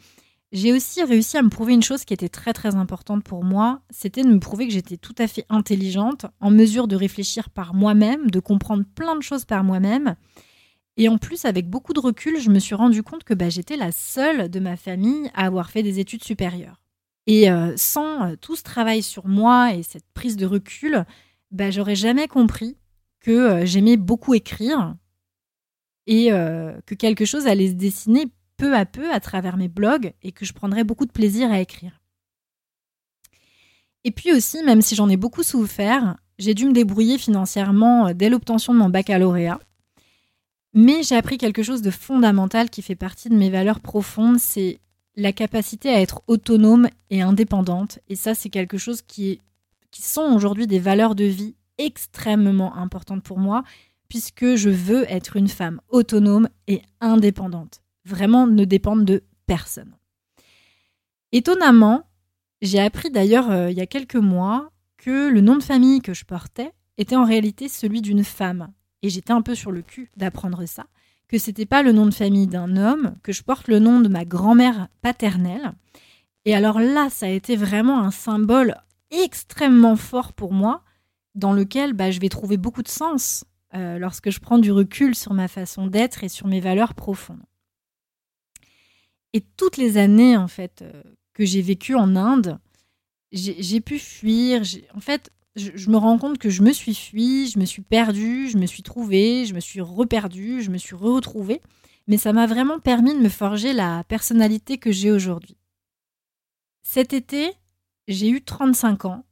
j'ai 0.52 0.72
aussi 0.72 1.02
réussi 1.02 1.36
à 1.36 1.42
me 1.42 1.48
prouver 1.48 1.74
une 1.74 1.82
chose 1.82 2.04
qui 2.04 2.14
était 2.14 2.28
très 2.28 2.52
très 2.52 2.76
importante 2.76 3.24
pour 3.24 3.44
moi, 3.44 3.82
c'était 3.90 4.22
de 4.22 4.28
me 4.28 4.38
prouver 4.38 4.66
que 4.66 4.72
j'étais 4.72 4.96
tout 4.96 5.14
à 5.18 5.26
fait 5.26 5.44
intelligente, 5.48 6.26
en 6.40 6.50
mesure 6.50 6.88
de 6.88 6.96
réfléchir 6.96 7.50
par 7.50 7.74
moi-même, 7.74 8.30
de 8.30 8.40
comprendre 8.40 8.84
plein 8.94 9.16
de 9.16 9.22
choses 9.22 9.44
par 9.44 9.64
moi-même. 9.64 10.16
Et 10.96 11.08
en 11.08 11.18
plus, 11.18 11.44
avec 11.44 11.68
beaucoup 11.68 11.92
de 11.92 12.00
recul, 12.00 12.40
je 12.40 12.50
me 12.50 12.58
suis 12.58 12.74
rendu 12.74 13.02
compte 13.02 13.24
que 13.24 13.34
bah, 13.34 13.50
j'étais 13.50 13.76
la 13.76 13.92
seule 13.92 14.48
de 14.48 14.60
ma 14.60 14.76
famille 14.76 15.30
à 15.34 15.46
avoir 15.46 15.70
fait 15.70 15.82
des 15.82 15.98
études 15.98 16.24
supérieures. 16.24 16.80
Et 17.26 17.50
euh, 17.50 17.74
sans 17.76 18.22
euh, 18.22 18.36
tout 18.40 18.56
ce 18.56 18.62
travail 18.62 19.02
sur 19.02 19.26
moi 19.26 19.74
et 19.74 19.82
cette 19.82 20.06
prise 20.14 20.36
de 20.36 20.46
recul, 20.46 21.04
bah, 21.50 21.70
j'aurais 21.70 21.96
jamais 21.96 22.28
compris 22.28 22.76
que 23.20 23.30
euh, 23.30 23.66
j'aimais 23.66 23.96
beaucoup 23.96 24.34
écrire 24.34 24.94
et 26.08 26.28
que 26.28 26.94
quelque 26.94 27.24
chose 27.24 27.48
allait 27.48 27.70
se 27.70 27.74
dessiner 27.74 28.26
peu 28.56 28.74
à 28.74 28.86
peu 28.86 29.12
à 29.12 29.20
travers 29.20 29.56
mes 29.56 29.68
blogs 29.68 30.12
et 30.22 30.32
que 30.32 30.44
je 30.44 30.52
prendrai 30.52 30.84
beaucoup 30.84 31.06
de 31.06 31.12
plaisir 31.12 31.50
à 31.50 31.60
écrire. 31.60 32.00
Et 34.04 34.10
puis 34.10 34.32
aussi, 34.32 34.62
même 34.62 34.82
si 34.82 34.94
j'en 34.94 35.08
ai 35.08 35.16
beaucoup 35.16 35.42
souffert, 35.42 36.16
j'ai 36.38 36.54
dû 36.54 36.66
me 36.66 36.72
débrouiller 36.72 37.18
financièrement 37.18 38.08
euh, 38.08 38.12
dès 38.14 38.28
l'obtention 38.28 38.72
de 38.72 38.78
mon 38.78 38.88
baccalauréat. 38.88 39.58
Mais 40.74 41.02
j'ai 41.02 41.16
appris 41.16 41.38
quelque 41.38 41.62
chose 41.62 41.82
de 41.82 41.90
fondamental 41.90 42.70
qui 42.70 42.82
fait 42.82 42.94
partie 42.94 43.30
de 43.30 43.34
mes 43.34 43.50
valeurs 43.50 43.80
profondes, 43.80 44.38
c'est 44.38 44.78
la 45.16 45.32
capacité 45.32 45.88
à 45.88 46.00
être 46.00 46.22
autonome 46.26 46.88
et 47.08 47.22
indépendante. 47.22 47.98
Et 48.08 48.16
ça, 48.16 48.34
c'est 48.34 48.50
quelque 48.50 48.76
chose 48.76 49.00
qui, 49.00 49.30
est, 49.30 49.40
qui 49.90 50.02
sont 50.02 50.34
aujourd'hui 50.34 50.66
des 50.66 50.78
valeurs 50.78 51.14
de 51.14 51.24
vie 51.24 51.54
extrêmement 51.78 52.76
importantes 52.76 53.22
pour 53.22 53.38
moi, 53.38 53.64
puisque 54.08 54.54
je 54.54 54.68
veux 54.68 55.10
être 55.10 55.36
une 55.36 55.48
femme 55.48 55.80
autonome 55.88 56.48
et 56.68 56.82
indépendante 57.00 57.80
vraiment 58.06 58.46
ne 58.46 58.64
dépendent 58.64 59.04
de 59.04 59.24
personne. 59.46 59.96
Étonnamment, 61.32 62.08
j'ai 62.62 62.80
appris 62.80 63.10
d'ailleurs 63.10 63.50
euh, 63.50 63.70
il 63.70 63.76
y 63.76 63.82
a 63.82 63.86
quelques 63.86 64.16
mois 64.16 64.70
que 64.96 65.28
le 65.28 65.40
nom 65.40 65.56
de 65.56 65.62
famille 65.62 66.00
que 66.00 66.14
je 66.14 66.24
portais 66.24 66.72
était 66.98 67.16
en 67.16 67.24
réalité 67.24 67.68
celui 67.68 68.00
d'une 68.00 68.24
femme. 68.24 68.72
Et 69.02 69.10
j'étais 69.10 69.32
un 69.32 69.42
peu 69.42 69.54
sur 69.54 69.72
le 69.72 69.82
cul 69.82 70.10
d'apprendre 70.16 70.64
ça, 70.66 70.86
que 71.28 71.38
c'était 71.38 71.66
pas 71.66 71.82
le 71.82 71.92
nom 71.92 72.06
de 72.06 72.14
famille 72.14 72.46
d'un 72.46 72.76
homme, 72.76 73.16
que 73.22 73.32
je 73.32 73.42
porte 73.42 73.68
le 73.68 73.78
nom 73.78 74.00
de 74.00 74.08
ma 74.08 74.24
grand-mère 74.24 74.88
paternelle. 75.02 75.72
Et 76.44 76.54
alors 76.54 76.80
là, 76.80 77.10
ça 77.10 77.26
a 77.26 77.30
été 77.30 77.56
vraiment 77.56 78.00
un 78.00 78.10
symbole 78.10 78.76
extrêmement 79.10 79.96
fort 79.96 80.32
pour 80.32 80.52
moi, 80.52 80.82
dans 81.34 81.52
lequel 81.52 81.92
bah, 81.92 82.10
je 82.10 82.20
vais 82.20 82.28
trouver 82.28 82.56
beaucoup 82.56 82.82
de 82.82 82.88
sens 82.88 83.44
euh, 83.74 83.98
lorsque 83.98 84.30
je 84.30 84.40
prends 84.40 84.58
du 84.58 84.72
recul 84.72 85.14
sur 85.14 85.34
ma 85.34 85.48
façon 85.48 85.86
d'être 85.86 86.24
et 86.24 86.28
sur 86.28 86.46
mes 86.46 86.60
valeurs 86.60 86.94
profondes. 86.94 87.44
Et 89.36 89.42
toutes 89.58 89.76
les 89.76 89.98
années, 89.98 90.34
en 90.34 90.48
fait, 90.48 90.80
euh, 90.80 91.02
que 91.34 91.44
j'ai 91.44 91.60
vécues 91.60 91.94
en 91.94 92.16
Inde, 92.16 92.58
j'ai 93.32 93.82
pu 93.82 93.98
fuir. 93.98 94.62
En 94.94 95.00
fait, 95.00 95.30
je, 95.56 95.90
me 95.90 95.98
rends 95.98 96.16
compte 96.16 96.38
que 96.38 96.48
je 96.48 96.62
me 96.62 96.72
suis 96.72 96.94
fui, 96.94 97.46
je 97.46 97.58
me 97.58 97.66
suis 97.66 97.82
perdue, 97.82 98.48
je 98.48 98.56
me 98.56 98.64
suis 98.64 98.82
trouvée, 98.82 99.44
je 99.44 99.52
me 99.52 99.60
suis 99.60 99.82
reperdue, 99.82 100.62
je 100.62 100.70
me 100.70 100.78
suis 100.78 100.94
retrouvée. 100.94 101.60
Mais 102.06 102.16
ça 102.16 102.32
m'a 102.32 102.46
vraiment 102.46 102.78
permis 102.78 103.12
de 103.12 103.20
me 103.20 103.28
forger 103.28 103.74
la 103.74 104.04
personnalité 104.04 104.78
que 104.78 104.90
j'ai 104.90 105.10
aujourd'hui. 105.10 105.58
Cet 106.82 107.12
été, 107.12 107.52
j'ai 108.08 108.30
eu 108.30 108.40
35 108.40 109.04
ans 109.04 109.26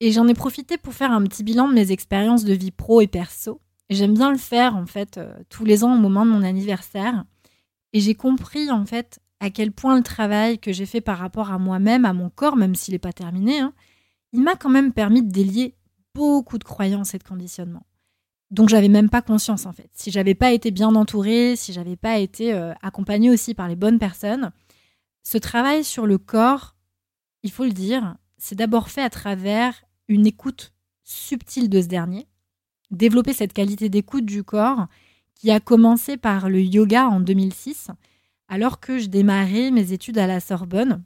et 0.00 0.12
j'en 0.12 0.28
ai 0.28 0.34
profité 0.34 0.76
pour 0.76 0.92
faire 0.92 1.12
un 1.12 1.24
petit 1.24 1.44
bilan 1.44 1.66
de 1.66 1.72
mes 1.72 1.92
expériences 1.92 2.44
de 2.44 2.52
vie 2.52 2.72
pro 2.72 3.00
et 3.00 3.06
perso. 3.06 3.62
J'aime 3.88 4.12
bien 4.12 4.32
le 4.32 4.36
faire 4.36 4.76
en 4.76 4.84
fait 4.84 5.16
euh, 5.16 5.32
tous 5.48 5.64
les 5.64 5.82
ans 5.82 5.94
au 5.94 5.98
moment 5.98 6.26
de 6.26 6.30
mon 6.30 6.42
anniversaire. 6.42 7.24
Et 7.94 8.00
j'ai 8.00 8.14
compris 8.14 8.70
en 8.70 8.84
fait 8.84 9.18
à 9.40 9.50
quel 9.50 9.72
point 9.72 9.96
le 9.96 10.02
travail 10.02 10.58
que 10.58 10.72
j'ai 10.72 10.86
fait 10.86 11.00
par 11.00 11.18
rapport 11.18 11.50
à 11.50 11.58
moi-même, 11.58 12.04
à 12.04 12.12
mon 12.12 12.28
corps, 12.30 12.56
même 12.56 12.74
s'il 12.74 12.92
n'est 12.92 12.98
pas 12.98 13.12
terminé, 13.12 13.58
hein, 13.58 13.72
il 14.32 14.42
m'a 14.42 14.54
quand 14.54 14.68
même 14.68 14.92
permis 14.92 15.22
de 15.22 15.30
délier 15.30 15.74
beaucoup 16.14 16.58
de 16.58 16.64
croyances 16.64 17.14
et 17.14 17.18
de 17.18 17.24
conditionnements. 17.24 17.86
Donc 18.50 18.68
j'avais 18.68 18.88
même 18.88 19.08
pas 19.08 19.22
conscience 19.22 19.64
en 19.64 19.72
fait. 19.72 19.90
Si 19.94 20.10
j'avais 20.10 20.34
pas 20.34 20.52
été 20.52 20.70
bien 20.70 20.94
entourée, 20.94 21.54
si 21.56 21.72
j'avais 21.72 21.96
pas 21.96 22.18
été 22.18 22.52
euh, 22.52 22.72
accompagnée 22.82 23.30
aussi 23.30 23.54
par 23.54 23.68
les 23.68 23.76
bonnes 23.76 23.98
personnes, 23.98 24.50
ce 25.22 25.38
travail 25.38 25.84
sur 25.84 26.06
le 26.06 26.18
corps, 26.18 26.76
il 27.42 27.50
faut 27.50 27.64
le 27.64 27.72
dire, 27.72 28.16
c'est 28.38 28.56
d'abord 28.56 28.90
fait 28.90 29.02
à 29.02 29.10
travers 29.10 29.82
une 30.08 30.26
écoute 30.26 30.74
subtile 31.04 31.70
de 31.70 31.80
ce 31.80 31.86
dernier, 31.86 32.26
développer 32.90 33.32
cette 33.32 33.52
qualité 33.52 33.88
d'écoute 33.88 34.26
du 34.26 34.42
corps 34.42 34.86
qui 35.34 35.50
a 35.50 35.60
commencé 35.60 36.16
par 36.16 36.50
le 36.50 36.60
yoga 36.60 37.08
en 37.08 37.20
2006 37.20 37.90
alors 38.50 38.80
que 38.80 38.98
je 38.98 39.06
démarrais 39.06 39.70
mes 39.70 39.92
études 39.92 40.18
à 40.18 40.26
la 40.26 40.40
Sorbonne. 40.40 41.02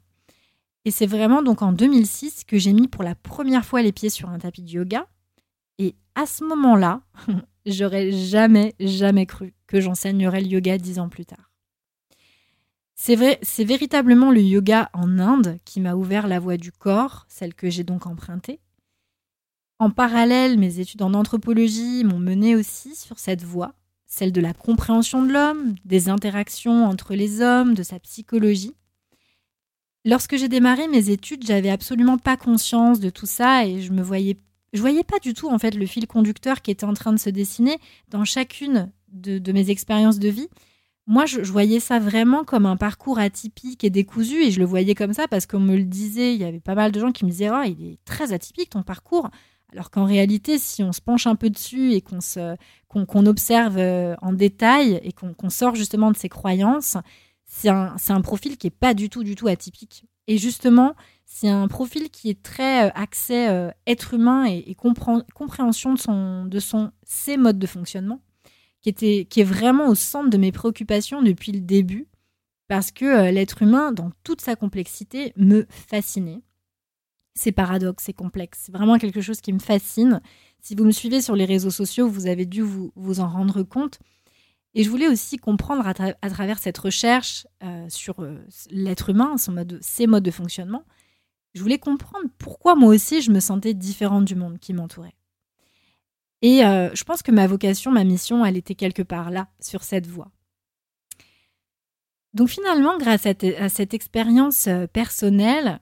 Et 0.83 0.91
c'est 0.91 1.05
vraiment 1.05 1.43
donc 1.43 1.61
en 1.61 1.71
2006 1.71 2.43
que 2.43 2.57
j'ai 2.57 2.73
mis 2.73 2.87
pour 2.87 3.03
la 3.03 3.15
première 3.15 3.63
fois 3.63 3.81
les 3.81 3.91
pieds 3.91 4.09
sur 4.09 4.29
un 4.29 4.39
tapis 4.39 4.63
de 4.63 4.71
yoga. 4.71 5.07
Et 5.77 5.95
à 6.15 6.25
ce 6.25 6.43
moment-là, 6.43 7.01
j'aurais 7.65 8.11
jamais, 8.11 8.73
jamais 8.79 9.27
cru 9.27 9.53
que 9.67 9.79
j'enseignerais 9.79 10.41
le 10.41 10.47
yoga 10.47 10.77
dix 10.77 10.99
ans 10.99 11.07
plus 11.07 11.25
tard. 11.25 11.51
C'est 12.95 13.15
vrai, 13.15 13.37
c'est 13.43 13.63
véritablement 13.63 14.31
le 14.31 14.41
yoga 14.41 14.89
en 14.93 15.19
Inde 15.19 15.59
qui 15.65 15.81
m'a 15.81 15.95
ouvert 15.95 16.27
la 16.27 16.39
voie 16.39 16.57
du 16.57 16.71
corps, 16.71 17.25
celle 17.29 17.53
que 17.53 17.69
j'ai 17.69 17.83
donc 17.83 18.07
empruntée. 18.07 18.59
En 19.77 19.91
parallèle, 19.91 20.57
mes 20.57 20.79
études 20.79 21.01
en 21.01 21.13
anthropologie 21.13 22.03
m'ont 22.05 22.19
mené 22.19 22.55
aussi 22.55 22.95
sur 22.95 23.19
cette 23.19 23.43
voie 23.43 23.75
celle 24.15 24.31
de 24.31 24.39
la 24.39 24.53
compréhension 24.53 25.23
de 25.23 25.33
l'homme, 25.33 25.75
des 25.83 26.07
interactions 26.07 26.85
entre 26.85 27.15
les 27.15 27.41
hommes, 27.41 27.73
de 27.73 27.83
sa 27.83 27.99
psychologie. 27.99 28.73
Lorsque 30.05 30.37
j'ai 30.37 30.47
démarré 30.47 30.87
mes 30.87 31.09
études, 31.09 31.45
j'avais 31.45 31.69
absolument 31.69 32.17
pas 32.17 32.37
conscience 32.37 33.01
de 33.01 33.09
tout 33.09 33.25
ça 33.25 33.65
et 33.65 33.81
je 33.81 33.91
me 33.91 34.01
voyais 34.01 34.37
je 34.71 34.81
voyais 34.81 35.03
pas 35.03 35.19
du 35.19 35.33
tout 35.33 35.49
en 35.49 35.57
fait 35.57 35.73
le 35.73 35.85
fil 35.85 36.05
conducteur 36.05 36.61
qui 36.61 36.71
était 36.71 36.85
en 36.85 36.93
train 36.93 37.13
de 37.13 37.19
se 37.19 37.29
dessiner 37.29 37.77
dans 38.09 38.25
chacune 38.25 38.91
de, 39.09 39.51
mes 39.51 39.69
expériences 39.69 40.19
de 40.19 40.29
vie. 40.29 40.49
Moi, 41.07 41.25
je, 41.25 41.39
voyais 41.41 41.79
ça 41.79 41.99
vraiment 41.99 42.43
comme 42.43 42.65
un 42.65 42.75
parcours 42.75 43.19
atypique 43.19 43.83
et 43.83 43.89
décousu, 43.89 44.43
et 44.43 44.51
je 44.51 44.59
le 44.59 44.65
voyais 44.65 44.95
comme 44.95 45.13
ça 45.13 45.27
parce 45.27 45.45
qu'on 45.45 45.59
me 45.59 45.77
le 45.77 45.83
disait. 45.83 46.33
Il 46.33 46.41
y 46.41 46.43
avait 46.43 46.59
pas 46.59 46.75
mal 46.75 46.91
de 46.91 46.99
gens 46.99 47.11
qui 47.11 47.25
me 47.25 47.29
disaient 47.29 47.51
oh, 47.51 47.63
il 47.63 47.93
est 47.93 47.99
très 48.05 48.33
atypique 48.33 48.71
ton 48.71 48.83
parcours. 48.83 49.29
Alors 49.75 49.91
qu'en 49.91 50.05
réalité, 50.05 50.57
si 50.57 50.83
on 50.83 50.93
se 50.93 51.01
penche 51.01 51.27
un 51.27 51.35
peu 51.35 51.49
dessus 51.49 51.91
et 51.91 52.01
qu'on 52.01 53.25
observe 53.25 53.77
euh, 53.77 54.15
en 54.21 54.31
détail 54.31 55.01
et 55.03 55.11
qu'on, 55.11 55.49
sort 55.49 55.75
justement 55.75 56.11
de 56.11 56.17
ses 56.17 56.29
croyances, 56.29 56.95
c'est 57.45 57.67
un, 57.67 57.97
un 58.07 58.21
profil 58.21 58.57
qui 58.57 58.67
est 58.67 58.71
pas 58.71 58.93
du 58.93 59.09
tout, 59.09 59.25
du 59.25 59.35
tout 59.35 59.47
atypique. 59.47 60.05
Et 60.27 60.37
justement, 60.37 60.95
c'est 61.25 61.49
un 61.49 61.67
profil 61.67 62.09
qui 62.09 62.29
est 62.29 62.41
très 62.41 62.87
euh, 62.87 62.91
axé 62.95 63.49
euh, 63.49 63.69
être 63.85 64.13
humain 64.13 64.45
et, 64.45 64.75
compréhension 64.75 65.93
de, 65.93 65.99
son, 65.99 66.45
de 66.45 66.59
son, 66.59 66.91
ses 67.03 67.35
modes 67.35 67.59
de 67.59 67.67
fonctionnement, 67.67 68.21
qui, 68.79 68.87
était, 68.87 69.27
qui 69.29 69.41
est 69.41 69.45
vraiment 69.45 69.89
au 69.89 69.95
centre 69.95 70.29
de 70.29 70.37
mes 70.37 70.53
préoccupations 70.53 71.21
depuis 71.21 71.51
le 71.51 71.59
début, 71.59 72.07
parce 72.69 72.91
que 72.91 73.29
l'être 73.29 73.61
humain, 73.61 73.91
dans 73.91 74.11
toute 74.23 74.39
sa 74.39 74.55
complexité, 74.55 75.33
me 75.35 75.67
fascinait. 75.69 76.41
C'est 77.35 77.51
paradoxe, 77.51 78.05
c'est 78.05 78.13
complexe, 78.13 78.63
c'est 78.63 78.71
vraiment 78.71 78.97
quelque 78.97 79.21
chose 79.21 79.41
qui 79.41 79.53
me 79.53 79.59
fascine. 79.59 80.21
Si 80.61 80.73
vous 80.73 80.85
me 80.85 80.91
suivez 80.91 81.21
sur 81.21 81.35
les 81.35 81.45
réseaux 81.45 81.69
sociaux, 81.69 82.07
vous 82.07 82.27
avez 82.27 82.45
dû 82.45 82.61
vous, 82.61 82.91
vous 82.95 83.19
en 83.19 83.27
rendre 83.27 83.61
compte. 83.63 83.99
Et 84.73 84.83
je 84.83 84.89
voulais 84.89 85.07
aussi 85.07 85.37
comprendre 85.37 85.85
à, 85.87 86.29
travers 86.29 86.59
cette 86.59 86.77
recherche 86.77 87.47
sur 87.87 88.15
l'être 88.71 89.09
humain, 89.09 89.35
ses 89.37 90.07
modes 90.07 90.23
de 90.23 90.31
fonctionnement, 90.31 90.83
je 91.55 91.61
voulais 91.61 91.79
comprendre 91.79 92.25
pourquoi 92.37 92.75
moi 92.75 92.93
aussi 92.93 93.21
je 93.21 93.31
me 93.31 93.39
sentais 93.39 93.73
différente 93.73 94.25
du 94.25 94.35
monde 94.35 94.59
qui 94.59 94.73
m'entourait. 94.73 95.15
Et 96.41 96.65
euh, 96.65 96.93
je 96.93 97.03
pense 97.05 97.23
que 97.23 97.31
ma 97.31 97.47
vocation, 97.47 97.91
ma 97.91 98.03
mission, 98.03 98.45
elle 98.45 98.57
était 98.57 98.75
quelque 98.75 99.01
part 99.01 99.31
là, 99.31 99.47
sur 99.61 99.83
cette 99.83 100.05
voie. 100.05 100.31
Donc 102.33 102.49
finalement, 102.49 102.97
grâce 102.97 103.25
à, 103.25 103.69
cette 103.69 103.93
expérience 103.93 104.67
euh, 104.67 104.85
personnelle, 104.85 105.79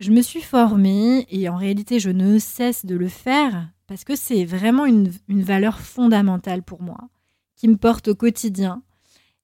je 0.00 0.10
me 0.10 0.22
suis 0.22 0.40
formée 0.40 1.26
et 1.28 1.48
en 1.48 1.56
réalité, 1.56 2.00
je 2.00 2.10
ne 2.10 2.38
cesse 2.38 2.86
de 2.86 2.96
le 2.96 3.08
faire 3.08 3.68
parce 3.86 4.04
que 4.04 4.16
c'est 4.16 4.44
vraiment 4.44 4.86
une, 4.86 5.10
valeur 5.28 5.80
fondamentale 5.80 6.62
pour 6.62 6.80
moi, 6.80 7.10
qui 7.56 7.68
me 7.68 7.76
porte 7.76 8.08
au 8.08 8.14
quotidien. 8.14 8.82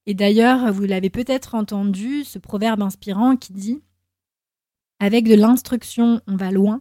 Et 0.07 0.15
d'ailleurs, 0.15 0.73
vous 0.73 0.85
l'avez 0.85 1.11
peut-être 1.11 1.55
entendu, 1.55 2.25
ce 2.25 2.39
proverbe 2.39 2.81
inspirant 2.81 3.37
qui 3.37 3.53
dit 3.53 3.83
avec 4.99 5.29
de 5.29 5.35
l'instruction, 5.35 6.23
on 6.27 6.37
va 6.37 6.51
loin, 6.51 6.81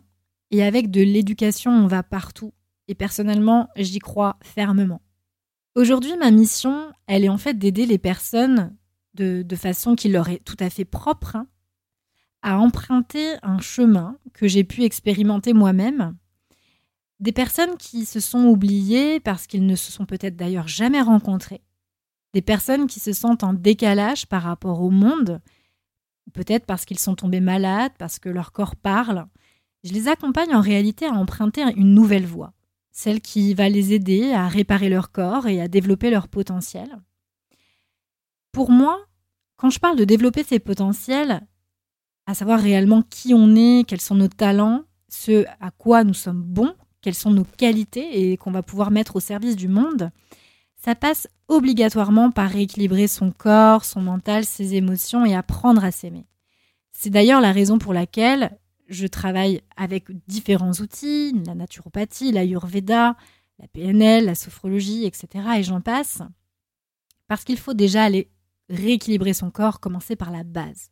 et 0.51 0.63
avec 0.63 0.89
de 0.89 1.01
l'éducation, 1.01 1.71
on 1.71 1.87
va 1.87 2.03
partout. 2.03 2.53
Et 2.87 2.95
personnellement, 2.95 3.67
j'y 3.75 3.99
crois 3.99 4.37
fermement. 4.41 5.01
Aujourd'hui, 5.73 6.15
ma 6.17 6.31
mission, 6.31 6.93
elle 7.07 7.25
est 7.25 7.29
en 7.29 7.37
fait 7.37 7.57
d'aider 7.57 7.85
les 7.85 7.97
personnes 7.97 8.73
de, 9.15 9.43
façon 9.55 9.95
qui 9.95 10.07
leur 10.07 10.29
est 10.29 10.43
tout 10.45 10.57
à 10.59 10.69
fait 10.69 10.85
propre 10.85 11.35
hein, 11.35 11.47
à 12.45 12.59
emprunter 12.59 13.35
un 13.41 13.59
chemin 13.59 14.17
que 14.33 14.47
j'ai 14.47 14.63
pu 14.63 14.83
expérimenter 14.83 15.53
moi-même. 15.53 16.15
Des 17.19 17.31
personnes 17.31 17.75
qui 17.77 18.05
se 18.05 18.19
sont 18.19 18.45
oubliées 18.45 19.19
parce 19.19 19.47
qu'ils 19.47 19.65
ne 19.65 19.75
se 19.75 19.91
sont 19.91 20.05
peut-être 20.05 20.35
d'ailleurs 20.35 20.67
jamais 20.67 21.01
rencontrées. 21.01 21.63
Des 22.33 22.43
personnes 22.43 22.85
qui 22.85 22.99
se 22.99 23.13
sentent 23.13 23.43
en 23.43 23.53
décalage 23.53 24.27
par 24.27 24.43
rapport 24.43 24.81
au 24.81 24.91
monde 24.91 25.41
peut-être 26.33 26.65
parce 26.65 26.85
qu'ils 26.85 26.99
sont 26.99 27.15
tombés 27.15 27.39
malades, 27.39 27.93
parce 27.97 28.19
que 28.19 28.29
leur 28.29 28.51
corps 28.51 28.75
parle. 28.75 29.25
Je 29.83 29.93
les 29.93 30.07
accompagne 30.07 30.53
en 30.55 30.61
réalité 30.61 31.05
à 31.05 31.13
emprunter 31.13 31.63
une 31.75 31.93
nouvelle 31.93 32.25
voie, 32.25 32.53
celle 32.91 33.21
qui 33.21 33.53
va 33.53 33.69
les 33.69 33.93
aider 33.93 34.33
à 34.33 34.47
réparer 34.47 34.89
leur 34.89 35.11
corps 35.11 35.47
et 35.47 35.61
à 35.61 35.67
développer 35.67 36.09
leur 36.09 36.27
potentiel. 36.27 36.99
Pour 38.51 38.71
moi, 38.71 38.99
quand 39.55 39.69
je 39.69 39.79
parle 39.79 39.97
de 39.97 40.05
développer 40.05 40.43
ses 40.43 40.59
potentiels, 40.59 41.41
à 42.25 42.33
savoir 42.33 42.59
réellement 42.59 43.03
qui 43.03 43.33
on 43.33 43.55
est, 43.55 43.87
quels 43.87 44.01
sont 44.01 44.15
nos 44.15 44.27
talents, 44.27 44.83
ce 45.09 45.45
à 45.59 45.71
quoi 45.71 46.03
nous 46.03 46.13
sommes 46.13 46.41
bons, 46.41 46.73
quelles 47.01 47.13
sont 47.13 47.31
nos 47.31 47.43
qualités 47.43 48.31
et 48.31 48.37
qu'on 48.37 48.51
va 48.51 48.63
pouvoir 48.63 48.91
mettre 48.91 49.15
au 49.15 49.19
service 49.19 49.55
du 49.55 49.67
monde, 49.67 50.11
ça 50.75 50.95
passe 50.95 51.27
obligatoirement 51.47 52.31
par 52.31 52.49
rééquilibrer 52.49 53.07
son 53.07 53.31
corps, 53.31 53.85
son 53.85 54.01
mental, 54.01 54.45
ses 54.45 54.75
émotions 54.75 55.25
et 55.25 55.35
apprendre 55.35 55.83
à 55.83 55.91
s'aimer. 55.91 56.25
C'est 56.91 57.09
d'ailleurs 57.09 57.41
la 57.41 57.51
raison 57.51 57.77
pour 57.77 57.93
laquelle 57.93 58.57
je 58.87 59.07
travaille 59.07 59.61
avec 59.77 60.05
différents 60.27 60.73
outils, 60.73 61.33
la 61.45 61.55
naturopathie, 61.55 62.31
l'ayurveda, 62.31 63.15
la 63.59 63.67
PNL, 63.67 64.25
la 64.25 64.35
sophrologie, 64.35 65.05
etc. 65.05 65.27
et 65.57 65.63
j'en 65.63 65.81
passe. 65.81 66.21
Parce 67.27 67.43
qu'il 67.43 67.57
faut 67.57 67.73
déjà 67.73 68.03
aller 68.03 68.29
rééquilibrer 68.69 69.33
son 69.33 69.51
corps, 69.51 69.79
commencer 69.79 70.15
par 70.15 70.31
la 70.31 70.43
base. 70.43 70.91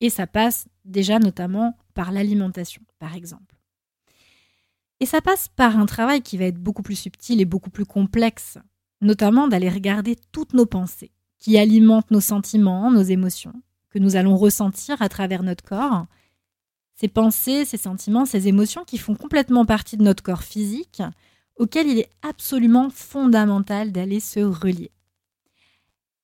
Et 0.00 0.10
ça 0.10 0.26
passe 0.26 0.66
déjà 0.84 1.18
notamment 1.18 1.76
par 1.94 2.12
l'alimentation, 2.12 2.82
par 2.98 3.14
exemple. 3.14 3.54
Et 5.00 5.06
ça 5.06 5.20
passe 5.20 5.48
par 5.48 5.78
un 5.78 5.86
travail 5.86 6.22
qui 6.22 6.36
va 6.36 6.44
être 6.44 6.58
beaucoup 6.58 6.82
plus 6.82 6.96
subtil 6.96 7.40
et 7.40 7.44
beaucoup 7.44 7.70
plus 7.70 7.84
complexe, 7.84 8.58
notamment 9.00 9.48
d'aller 9.48 9.68
regarder 9.68 10.16
toutes 10.32 10.54
nos 10.54 10.66
pensées, 10.66 11.12
qui 11.38 11.58
alimentent 11.58 12.10
nos 12.10 12.20
sentiments, 12.20 12.90
nos 12.90 13.02
émotions, 13.02 13.54
que 13.90 13.98
nous 13.98 14.16
allons 14.16 14.36
ressentir 14.36 15.00
à 15.02 15.08
travers 15.08 15.42
notre 15.42 15.64
corps. 15.64 16.06
Ces 16.94 17.08
pensées, 17.08 17.64
ces 17.64 17.76
sentiments, 17.76 18.24
ces 18.24 18.48
émotions 18.48 18.84
qui 18.84 18.98
font 18.98 19.14
complètement 19.14 19.66
partie 19.66 19.96
de 19.96 20.04
notre 20.04 20.22
corps 20.22 20.44
physique, 20.44 21.02
auquel 21.56 21.88
il 21.88 21.98
est 21.98 22.10
absolument 22.22 22.88
fondamental 22.90 23.92
d'aller 23.92 24.20
se 24.20 24.40
relier. 24.40 24.90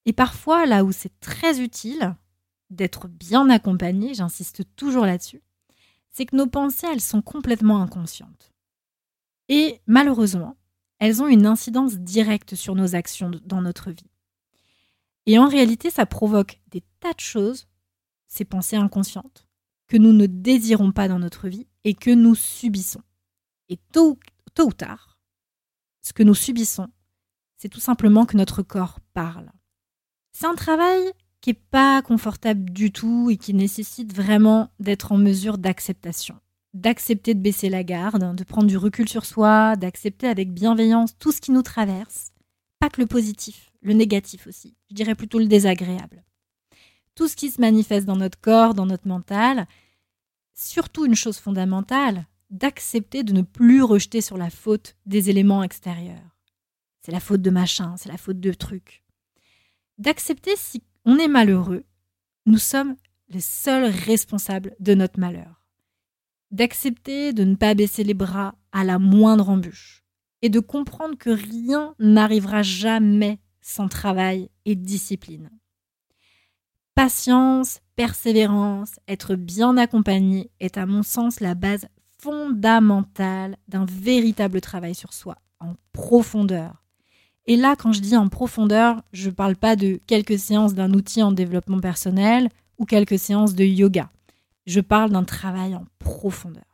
Et 0.07 0.13
parfois, 0.13 0.67
là 0.67 0.85
où 0.85 0.93
c'est 0.93 1.21
très 1.21 1.61
utile 1.61 2.15
d'être 2.71 3.09
bien 3.09 3.51
accompagné, 3.51 4.15
j'insiste 4.15 4.63
toujours 4.77 5.07
là-dessus, 5.07 5.43
c'est 6.11 6.27
que 6.27 6.37
nos 6.37 6.47
pensées, 6.47 6.87
elles 6.91 7.01
sont 7.01 7.23
complètement 7.23 7.83
inconscientes. 7.83 8.53
Et 9.49 9.81
malheureusement, 9.87 10.57
elles 10.99 11.23
ont 11.23 11.29
une 11.29 11.47
incidence 11.47 11.99
directe 11.99 12.55
sur 12.55 12.75
nos 12.75 12.95
actions 12.95 13.31
dans 13.45 13.63
notre 13.63 13.91
vie. 13.91 14.11
Et 15.27 15.39
en 15.39 15.49
réalité, 15.49 15.91
ça 15.91 16.07
provoque 16.07 16.61
des 16.69 16.83
tas 17.01 17.13
de 17.13 17.21
choses, 17.21 17.69
ces 18.27 18.45
pensées 18.45 18.77
inconscientes, 18.77 19.47
que 19.89 19.97
nous 19.97 20.13
ne 20.13 20.27
désirons 20.27 20.93
pas 20.93 21.09
dans 21.09 21.19
notre 21.19 21.49
vie 21.49 21.67
et 21.85 21.95
que 21.95 22.11
nous 22.11 22.35
subissons. 22.35 23.03
Et 23.69 23.77
tôt, 23.93 24.19
tôt 24.55 24.69
ou 24.69 24.73
tard, 24.73 25.19
ce 26.01 26.13
que 26.13 26.23
nous 26.23 26.35
subissons, 26.35 26.89
c'est 27.57 27.69
tout 27.69 27.81
simplement 27.81 28.25
que 28.25 28.37
notre 28.37 28.63
corps 28.63 29.01
parle. 29.13 29.51
C'est 30.33 30.47
un 30.47 30.55
travail 30.55 31.13
qui 31.41 31.51
n'est 31.51 31.61
pas 31.71 32.03
confortable 32.03 32.71
du 32.71 32.93
tout 32.93 33.31
et 33.31 33.37
qui 33.37 33.55
nécessite 33.55 34.15
vraiment 34.15 34.71
d'être 34.79 35.13
en 35.13 35.17
mesure 35.17 35.59
d'acceptation 35.59 36.37
d'accepter 36.75 37.35
de 37.35 37.41
baisser 37.41 37.69
la 37.69 37.83
garde, 37.83 38.35
de 38.35 38.45
prendre 38.45 38.69
du 38.69 38.77
recul 38.77 39.09
sur 39.09 39.25
soi, 39.25 39.77
d'accepter 39.77 40.29
avec 40.29 40.53
bienveillance 40.53 41.17
tout 41.19 41.33
ce 41.33 41.41
qui 41.41 41.53
nous 41.53 41.63
traverse. 41.63 42.33
Pas 42.79 42.89
que 42.89 43.01
le 43.01 43.07
positif, 43.07 43.71
le 43.83 43.93
négatif 43.93 44.47
aussi. 44.47 44.77
Je 44.89 44.95
dirais 44.95 45.15
plutôt 45.15 45.39
le 45.39 45.47
désagréable. 45.47 46.25
Tout 47.15 47.29
ce 47.29 47.37
qui 47.37 47.51
se 47.51 47.61
manifeste 47.61 48.07
dans 48.07 48.17
notre 48.17 48.41
corps, 48.41 48.75
dans 48.75 48.87
notre 48.87 49.09
mental. 49.09 49.67
Surtout 50.55 51.05
une 51.05 51.15
chose 51.15 51.39
fondamentale, 51.39 52.27
d'accepter 52.51 53.23
de 53.23 53.33
ne 53.33 53.43
plus 53.43 53.83
rejeter 53.83 54.21
sur 54.21 54.37
la 54.37 54.51
faute 54.51 54.97
des 55.07 55.29
éléments 55.31 55.63
extérieurs. 55.63 56.39
C'est 57.03 57.13
la 57.13 57.21
faute 57.21 57.43
de 57.43 57.51
machin, 57.51 57.97
c'est 57.97 58.11
la 58.11 58.19
faute 58.19 58.41
de 58.41 58.53
trucs. 58.53 59.03
D'accepter 59.99 60.55
si 60.57 60.83
on 61.05 61.19
est 61.19 61.29
malheureux, 61.29 61.85
nous 62.47 62.59
sommes 62.59 62.97
les 63.29 63.41
seuls 63.41 63.91
responsables 63.91 64.75
de 64.81 64.95
notre 64.95 65.21
malheur 65.21 65.61
d'accepter 66.51 67.33
de 67.33 67.45
ne 67.45 67.55
pas 67.55 67.75
baisser 67.75 68.05
les 68.05 68.15
bras 68.15 68.55
à 68.73 68.85
la 68.85 68.99
moindre 68.99 69.49
embûche 69.49 70.05
et 70.43 70.49
de 70.49 70.61
comprendre 70.61 71.17
que 71.17 71.31
rien 71.31 71.95
n'arrivera 71.99 72.63
jamais 72.63 73.39
sans 73.61 73.89
travail 73.89 74.51
et 74.65 74.75
discipline. 74.75 75.51
Patience, 76.95 77.81
persévérance, 77.95 78.99
être 79.07 79.35
bien 79.35 79.77
accompagné 79.77 80.51
est 80.61 80.77
à 80.77 80.87
mon 80.87 81.03
sens 81.03 81.41
la 81.41 81.55
base 81.55 81.87
fondamentale 82.19 83.57
d'un 83.69 83.87
véritable 83.87 84.61
travail 84.61 84.95
sur 84.95 85.13
soi, 85.13 85.37
en 85.61 85.75
profondeur. 85.93 86.85
Et 87.47 87.57
là, 87.57 87.75
quand 87.77 87.93
je 87.93 88.01
dis 88.01 88.17
en 88.17 88.29
profondeur, 88.29 89.03
je 89.13 89.31
ne 89.31 89.35
parle 89.35 89.57
pas 89.57 89.77
de 89.77 90.01
quelques 90.07 90.39
séances 90.39 90.75
d'un 90.75 90.93
outil 90.93 91.23
en 91.23 91.33
développement 91.33 91.81
personnel 91.81 92.49
ou 92.79 92.85
quelques 92.85 93.19
séances 93.19 93.55
de 93.55 93.65
yoga. 93.65 94.11
Je 94.67 94.81
parle 94.81 95.11
d'un 95.11 95.25
travail 95.25 95.75
en 95.75 95.85
profondeur. 95.99 96.65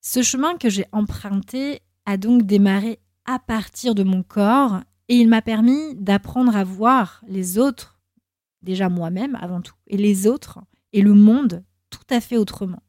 Ce 0.00 0.22
chemin 0.22 0.56
que 0.56 0.70
j'ai 0.70 0.86
emprunté 0.92 1.80
a 2.06 2.16
donc 2.16 2.44
démarré 2.44 3.00
à 3.24 3.38
partir 3.38 3.94
de 3.94 4.04
mon 4.04 4.22
corps 4.22 4.80
et 5.08 5.16
il 5.16 5.28
m'a 5.28 5.42
permis 5.42 5.94
d'apprendre 5.96 6.56
à 6.56 6.64
voir 6.64 7.22
les 7.26 7.58
autres, 7.58 8.00
déjà 8.62 8.88
moi-même 8.88 9.36
avant 9.40 9.60
tout, 9.60 9.74
et 9.86 9.96
les 9.96 10.26
autres, 10.26 10.60
et 10.92 11.02
le 11.02 11.12
monde 11.12 11.64
tout 11.90 12.06
à 12.10 12.20
fait 12.20 12.36
autrement. 12.36 12.82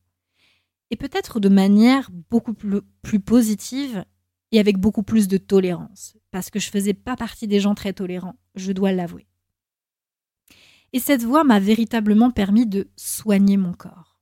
Et 0.89 0.95
peut-être 0.95 1.39
de 1.39 1.49
manière 1.49 2.09
beaucoup 2.29 2.53
plus, 2.53 3.19
positive 3.19 4.05
et 4.51 4.59
avec 4.59 4.77
beaucoup 4.77 5.03
plus 5.03 5.27
de 5.27 5.37
tolérance, 5.37 6.15
parce 6.37 6.51
que 6.51 6.59
je 6.59 6.69
faisais 6.69 6.93
pas 6.93 7.15
partie 7.15 7.47
des 7.47 7.59
gens 7.59 7.73
très 7.73 7.93
tolérants, 7.93 8.35
je 8.53 8.71
dois 8.71 8.91
l'avouer. 8.91 9.25
Et 10.93 10.99
cette 10.99 11.23
voie 11.23 11.43
m'a 11.43 11.59
véritablement 11.59 12.29
permis 12.29 12.67
de 12.67 12.91
soigner 12.95 13.57
mon 13.57 13.73
corps. 13.73 14.19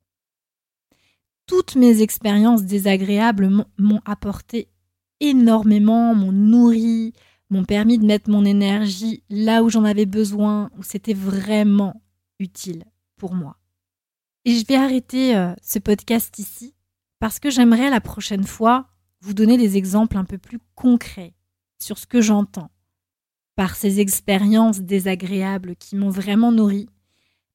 Toutes 1.46 1.76
mes 1.76 2.02
expériences 2.02 2.64
désagréables 2.64 3.50
m'ont 3.78 4.02
apporté 4.06 4.70
énormément, 5.20 6.16
m'ont 6.16 6.32
nourri, 6.32 7.12
m'ont 7.50 7.66
permis 7.66 7.98
de 7.98 8.06
mettre 8.06 8.30
mon 8.30 8.46
énergie 8.46 9.22
là 9.30 9.62
où 9.62 9.70
j'en 9.70 9.84
avais 9.84 10.06
besoin, 10.06 10.72
où 10.78 10.84
c'était 10.84 11.14
vraiment 11.14 12.02
utile 12.40 12.86
pour 13.18 13.36
moi. 13.36 13.58
Et 14.46 14.56
je 14.58 14.66
vais 14.66 14.78
arrêter 14.78 15.36
euh, 15.36 15.54
ce 15.62 15.80
podcast 15.80 16.40
ici 16.40 16.76
parce 17.20 17.42
que 17.42 17.50
j'aimerais 17.50 17.90
la 17.90 18.00
prochaine 18.00 18.46
fois 18.46 18.88
vous 19.20 19.34
donner 19.34 19.58
des 19.58 19.76
exemples 19.76 20.16
un 20.16 20.24
peu 20.24 20.38
plus 20.38 20.60
concrets 20.76 21.34
sur 21.80 21.98
ce 21.98 22.06
que 22.06 22.22
j'entends 22.22 22.72
par 23.56 23.76
ces 23.76 24.00
expériences 24.00 24.82
désagréables 24.82 25.76
qui 25.78 25.96
m'ont 25.96 26.10
vraiment 26.10 26.52
nourri, 26.52 26.90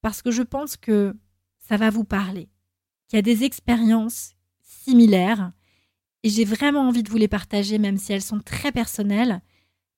parce 0.00 0.22
que 0.22 0.30
je 0.30 0.42
pense 0.42 0.76
que 0.76 1.14
ça 1.58 1.76
va 1.76 1.90
vous 1.90 2.04
parler, 2.04 2.48
qu'il 3.06 3.16
y 3.16 3.18
a 3.18 3.22
des 3.22 3.44
expériences 3.44 4.34
similaires, 4.62 5.52
et 6.22 6.30
j'ai 6.30 6.44
vraiment 6.44 6.88
envie 6.88 7.02
de 7.02 7.10
vous 7.10 7.18
les 7.18 7.28
partager, 7.28 7.78
même 7.78 7.98
si 7.98 8.12
elles 8.12 8.22
sont 8.22 8.40
très 8.40 8.72
personnelles, 8.72 9.42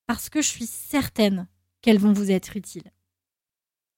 parce 0.07 0.29
que 0.29 0.43
je 0.43 0.49
suis 0.49 0.67
certaine 0.67 1.49
qu'elles 1.81 1.99
vont 1.99 2.13
vous 2.13 2.31
être 2.31 2.57
utiles. 2.57 2.93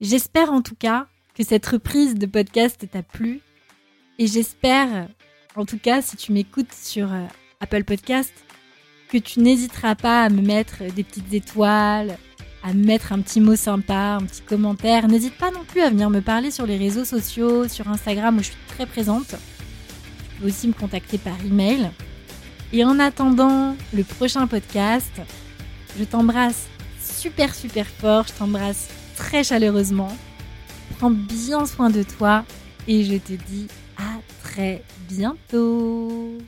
J'espère 0.01 0.53
en 0.53 0.63
tout 0.63 0.77
cas 0.77 1.09
que 1.35 1.45
cette 1.45 1.67
reprise 1.67 2.15
de 2.15 2.27
podcast 2.27 2.89
t'a 2.91 3.03
plu, 3.03 3.41
et 4.19 4.27
j'espère, 4.27 5.09
en 5.57 5.65
tout 5.65 5.79
cas, 5.79 6.03
si 6.03 6.17
tu 6.17 6.33
m'écoutes 6.33 6.73
sur 6.73 7.13
euh, 7.13 7.27
Apple 7.61 7.85
Podcast, 7.85 8.33
que 9.09 9.19
tu 9.19 9.40
n'hésiteras 9.40 9.95
pas 9.95 10.25
à 10.25 10.29
me 10.29 10.43
mettre 10.43 10.83
des 10.95 11.05
petites 11.05 11.33
étoiles, 11.33 12.17
à 12.62 12.73
me 12.73 12.85
mettre 12.85 13.12
un 13.12 13.21
petit 13.21 13.40
mot 13.40 13.57
sympa, 13.57 14.19
un 14.21 14.25
petit 14.25 14.43
commentaire. 14.43 15.07
N'hésite 15.09 15.37
pas 15.37 15.51
non 15.51 15.64
plus 15.64 15.83
à 15.83 15.90
venir 15.90 16.11
me 16.11 16.21
parler 16.21 16.51
sur 16.51 16.67
les 16.67 16.77
réseaux 16.77 17.05
sociaux, 17.05 17.69
sur 17.69 17.88
Instagram 17.88 18.37
où 18.37 18.40
je 18.40 18.47
suis 18.47 18.57
très 18.69 18.87
présente. 18.87 19.29
Tu 19.29 20.40
peux 20.40 20.47
aussi 20.49 20.69
me 20.69 20.73
contacter 20.73 21.19
par 21.19 21.37
email. 21.45 21.90
Et 22.73 22.85
en 22.85 22.99
attendant 22.99 23.77
le 23.93 24.03
prochain 24.03 24.47
podcast, 24.47 25.12
je 25.99 26.05
t'embrasse 26.05 26.67
super 27.01 27.55
super 27.55 27.87
fort, 27.87 28.27
je 28.27 28.33
t'embrasse 28.33 28.88
très 29.17 29.45
chaleureusement. 29.45 30.17
Prends 30.99 31.11
bien 31.11 31.67
soin 31.67 31.90
de 31.90 32.03
toi 32.03 32.45
et 32.88 33.05
je 33.05 33.17
te 33.17 33.33
dis 33.33 33.69
à 33.97 34.19
très 34.43 34.83
bientôt. 35.09 36.38